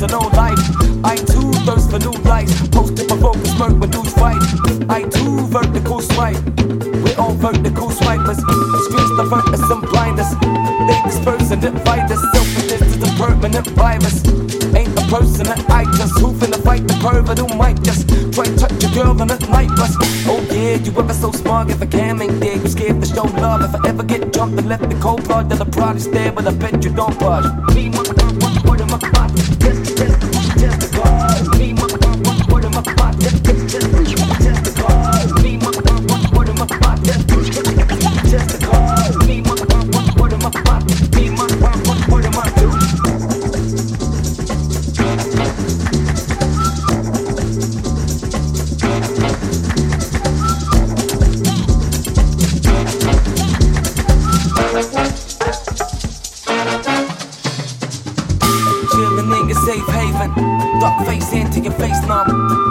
Life 0.00 0.12
and 0.12 0.36
life. 0.36 1.04
I 1.04 1.16
too 1.16 1.52
thirst 1.64 1.90
for 1.90 1.98
new 1.98 2.12
lights. 2.24 2.68
Post 2.68 3.00
up 3.00 3.10
a 3.10 3.20
focus 3.20 3.52
smirk 3.52 3.78
when 3.80 3.90
dudes 3.90 4.12
fight. 4.14 4.40
I 4.88 5.02
too 5.02 5.46
vertical 5.46 6.00
swipe. 6.00 6.40
We're 7.04 7.16
all 7.18 7.34
vertical 7.34 7.90
swipers. 7.90 8.38
Screens 8.38 9.16
the 9.16 9.26
furnace 9.28 9.70
and 9.70 9.82
blind 9.90 10.20
us. 10.20 10.32
They 10.88 10.98
disperse 11.04 11.50
and 11.50 11.60
divide 11.60 12.10
us. 12.10 12.20
Selfishness 12.32 12.82
is 12.82 13.02
a 13.02 13.16
permanent 13.16 13.66
virus. 13.68 14.24
Ain't 14.74 14.96
a 14.96 15.04
person 15.08 15.46
that 15.46 15.64
I 15.68 15.84
just 15.96 16.18
who 16.18 16.32
finna 16.32 16.62
fight 16.62 16.86
the 16.86 16.94
pervert 16.94 17.38
who 17.38 17.48
might 17.56 17.82
just 17.82 18.08
try 18.32 18.44
to 18.44 18.56
touch 18.56 18.84
a 18.84 18.88
girl 18.94 19.20
on 19.20 19.30
a 19.30 19.38
night 19.50 19.68
bus. 19.76 19.96
Oh 20.26 20.40
yeah, 20.50 20.76
you 20.76 20.92
ever 20.98 21.12
so 21.12 21.30
smart 21.32 21.70
if 21.70 21.82
I 21.82 21.86
can 21.86 22.22
ain't 22.22 22.40
there. 22.40 22.56
You 22.56 22.68
scared 22.68 23.00
to 23.02 23.06
show 23.06 23.24
love 23.24 23.62
if 23.62 23.74
I 23.74 23.88
ever 23.88 24.04
get 24.04 24.32
jumped 24.32 24.58
and 24.58 24.68
left 24.68 24.88
the 24.88 24.96
cold 25.00 25.24
blood. 25.24 25.50
Then 25.50 25.60
I 25.60 25.64
probably 25.64 26.00
stare, 26.00 26.32
but 26.32 26.46
I 26.46 26.52
bet 26.52 26.84
you 26.84 26.90
don't 26.92 27.18
budge. 27.18 27.44
Me, 27.74 27.90
my, 27.90 28.02
my, 28.16 28.32
my, 28.40 28.70
word 28.70 28.80
of 28.80 28.90
my 28.90 28.98
spot. 28.98 29.30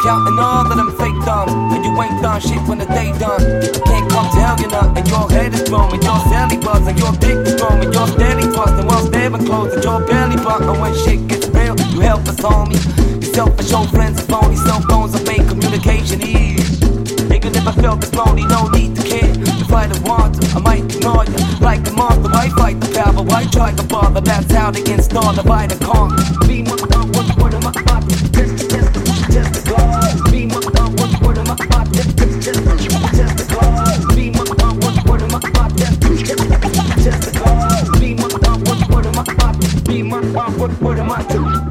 Counting 0.10 0.40
all 0.40 0.66
of 0.66 0.76
them 0.76 0.90
fake 0.98 1.22
thumbs, 1.22 1.54
and 1.54 1.86
you 1.86 1.94
ain't 2.02 2.20
done 2.20 2.42
shit 2.42 2.58
when 2.66 2.80
the 2.80 2.86
day 2.98 3.14
done. 3.22 3.46
Can't 3.86 4.10
come 4.10 4.26
tell 4.34 4.58
you 4.58 4.66
nothing, 4.74 5.06
your 5.06 5.30
head 5.30 5.54
is 5.54 5.70
grown, 5.70 5.94
and 5.94 6.02
your 6.02 6.18
celly 6.26 6.58
buzzing, 6.58 6.98
your 6.98 7.14
dick 7.22 7.38
is 7.46 7.54
growing, 7.62 7.86
and 7.86 7.94
your 7.94 8.08
steady 8.08 8.48
busting, 8.50 8.88
while 8.88 9.06
staring 9.06 9.46
close, 9.46 9.72
and 9.72 9.84
your 9.84 10.02
belly 10.08 10.36
button 10.38 10.82
when 10.82 10.98
shit 10.98 11.28
gets 11.28 11.46
real. 11.50 11.78
You 11.94 12.00
help 12.00 12.26
us, 12.26 12.42
homie. 12.42 12.82
Your 13.22 13.34
selfish 13.38 13.72
old 13.72 13.92
friends 13.92 14.18
are 14.18 14.26
phony, 14.26 14.56
cell 14.56 14.82
phones 14.90 15.14
will 15.14 15.26
make 15.30 15.46
communication 15.48 16.26
easy. 16.26 16.58
Nigga 17.30 17.54
never 17.54 17.72
felt 17.80 18.02
this 18.02 18.12
lonely, 18.16 18.46
no 18.50 18.66
need 18.70 18.96
to 18.96 19.04
care. 19.06 19.30
If 19.62 19.72
I 19.72 19.86
don't 19.86 20.02
want 20.02 20.42
to, 20.42 20.58
I 20.58 20.60
might 20.60 20.90
ignore 20.90 21.26
you. 21.30 21.38
Like 21.62 21.86
a 21.86 21.94
monster, 21.94 22.34
I 22.34 22.50
fight 22.58 22.82
the 22.82 22.90
power, 22.98 23.22
why 23.22 23.46
try 23.46 23.76
to 23.78 23.84
bother? 23.84 24.22
That's 24.22 24.52
how 24.52 24.72
they 24.72 24.82
install 24.92 25.34
the 25.34 25.44
by 25.44 25.68
the 25.68 25.78
con. 25.86 26.18
Be 26.50 26.64
my 26.64 26.74
uh, 26.98 27.06
what's 27.14 27.30
word 27.38 27.54
of 27.54 27.62
my 27.62 27.78
body? 27.84 28.19
Uh, 40.36 40.52
what's 40.52 40.80
word 40.80 41.00
of 41.00 41.69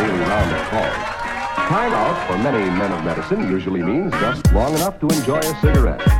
daily 0.00 0.20
round 0.20 0.50
of 0.50 0.62
calls. 0.68 0.96
Time 1.68 1.92
out 1.92 2.26
for 2.26 2.38
many 2.38 2.64
men 2.70 2.90
of 2.90 3.04
medicine 3.04 3.42
usually 3.50 3.82
means 3.82 4.10
just 4.12 4.50
long 4.52 4.74
enough 4.74 4.98
to 4.98 5.06
enjoy 5.08 5.38
a 5.38 5.60
cigarette. 5.60 6.19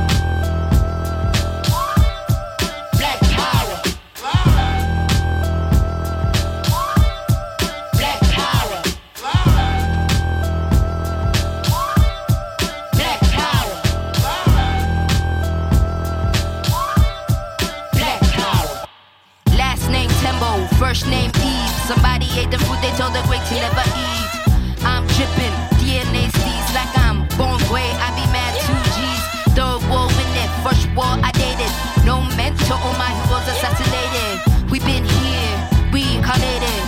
Ate 22.37 22.51
the 22.51 22.59
food 22.59 22.79
they 22.81 22.91
told 22.95 23.13
the 23.13 23.21
great 23.27 23.43
to 23.49 23.55
never 23.55 23.85
eat. 23.97 24.29
I'm 24.83 25.05
dripping, 25.15 25.55
DNA 25.81 26.31
seeds 26.31 26.69
like 26.73 26.91
I'm 27.05 27.27
born 27.37 27.59
gray. 27.67 27.89
I 27.99 28.09
be 28.15 28.25
mad 28.31 28.53
two 28.65 28.81
G's. 28.95 29.23
Third 29.55 29.81
war 29.89 30.07
in 30.07 30.31
it, 30.39 30.51
first 30.63 30.87
war 30.95 31.11
I 31.19 31.31
dated. 31.35 31.71
No 32.05 32.21
mentor, 32.37 32.79
all 32.79 32.95
my 32.95 33.11
heroes 33.19 33.47
assassinated. 33.51 34.71
We 34.71 34.79
been 34.79 35.03
here, 35.03 35.55
reincarnated. 35.91 36.81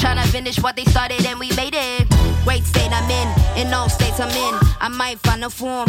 Tryna 0.00 0.24
finish 0.26 0.62
what 0.62 0.76
they 0.76 0.84
started 0.84 1.24
and 1.26 1.38
we 1.38 1.50
made 1.56 1.74
it. 1.74 2.08
Great 2.44 2.64
state 2.64 2.90
I'm 2.92 3.10
in, 3.10 3.28
in 3.66 3.74
all 3.74 3.88
states 3.88 4.20
I'm 4.20 4.30
in. 4.30 4.54
I 4.80 4.88
might 4.88 5.18
find 5.18 5.44
a 5.44 5.50
form 5.50 5.88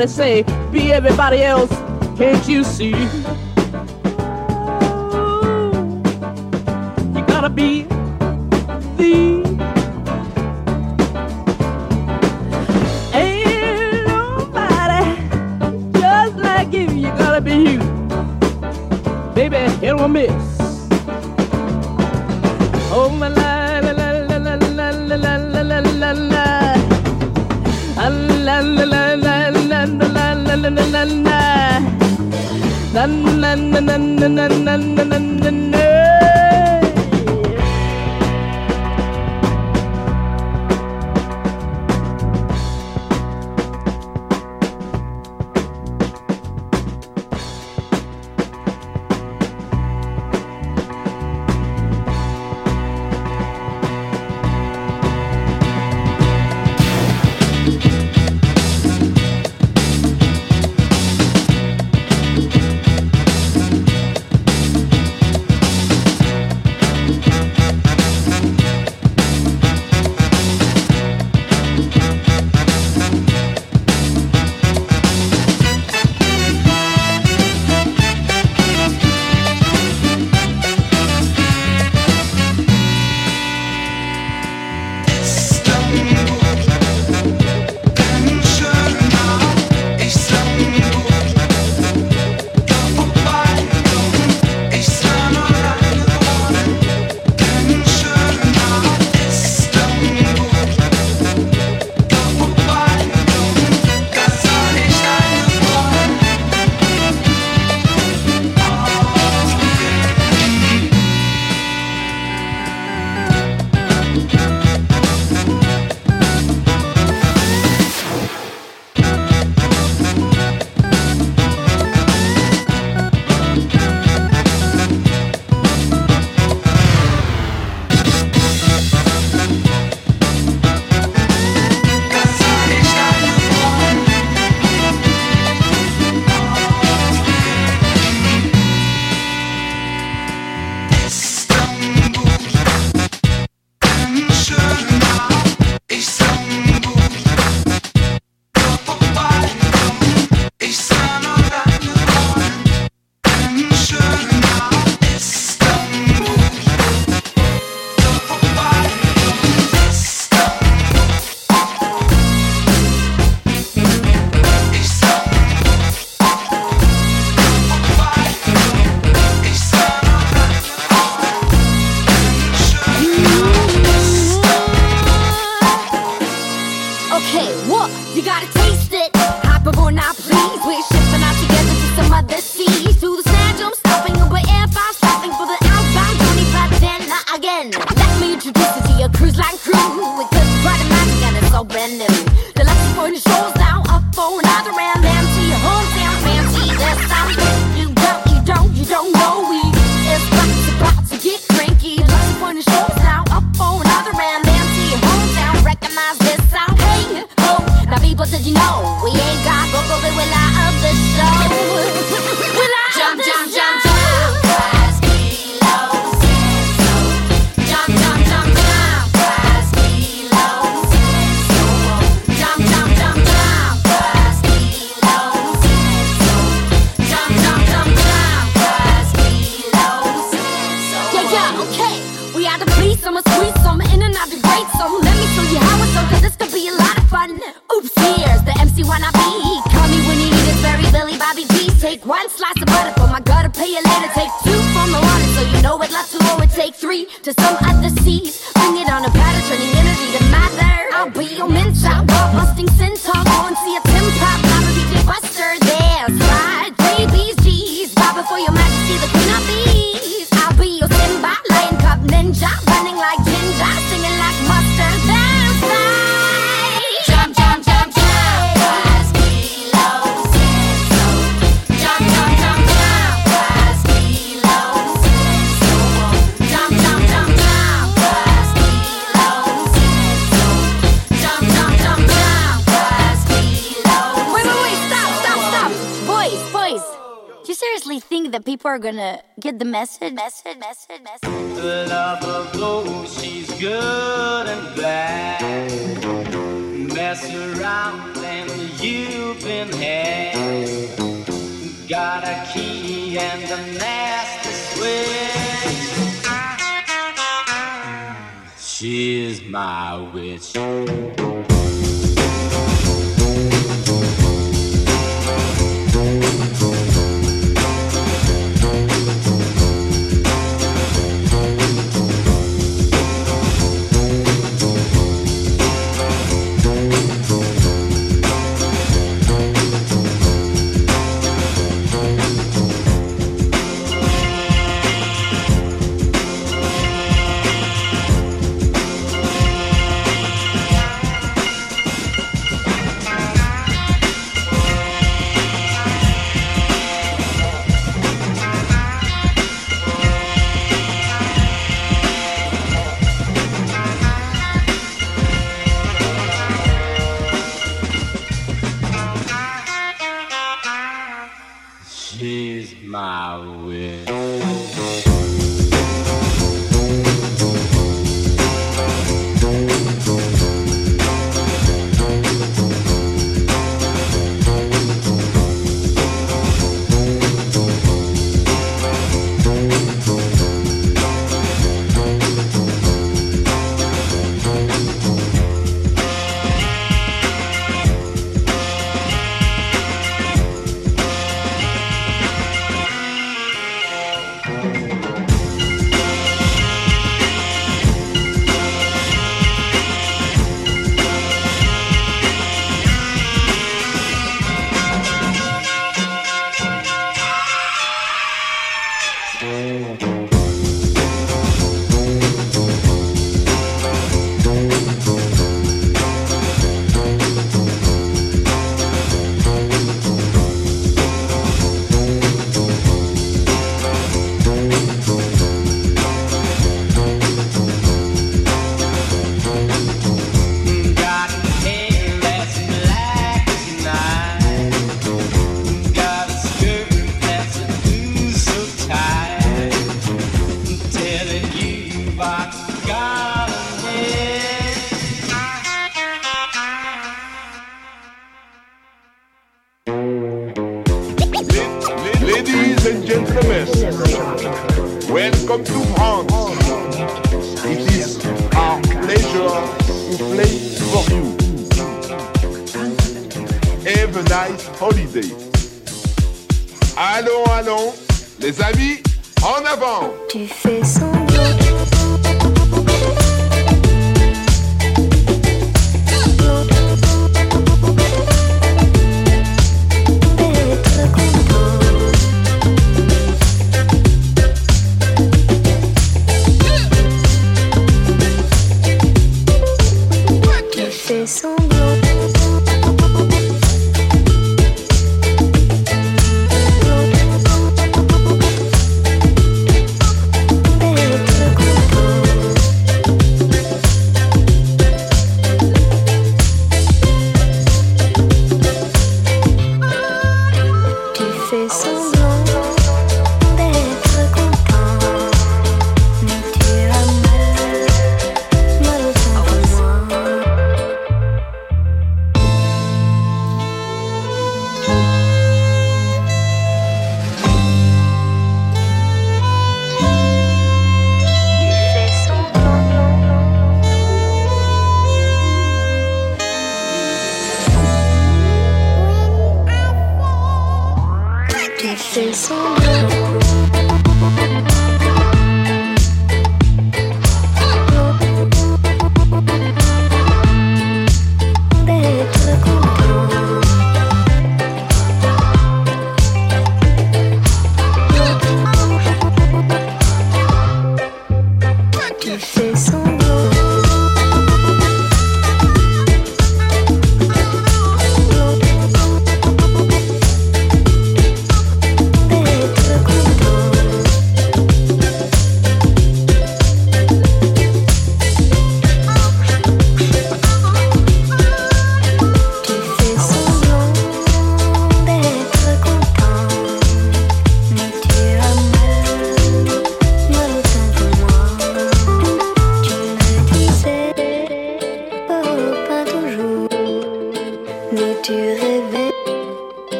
everybody 0.00 0.08
say, 0.08 0.44
be 0.72 0.92
everybody 0.92 1.42
else. 1.42 1.70
Can't 2.16 2.48
you 2.48 2.64
see? 2.64 2.94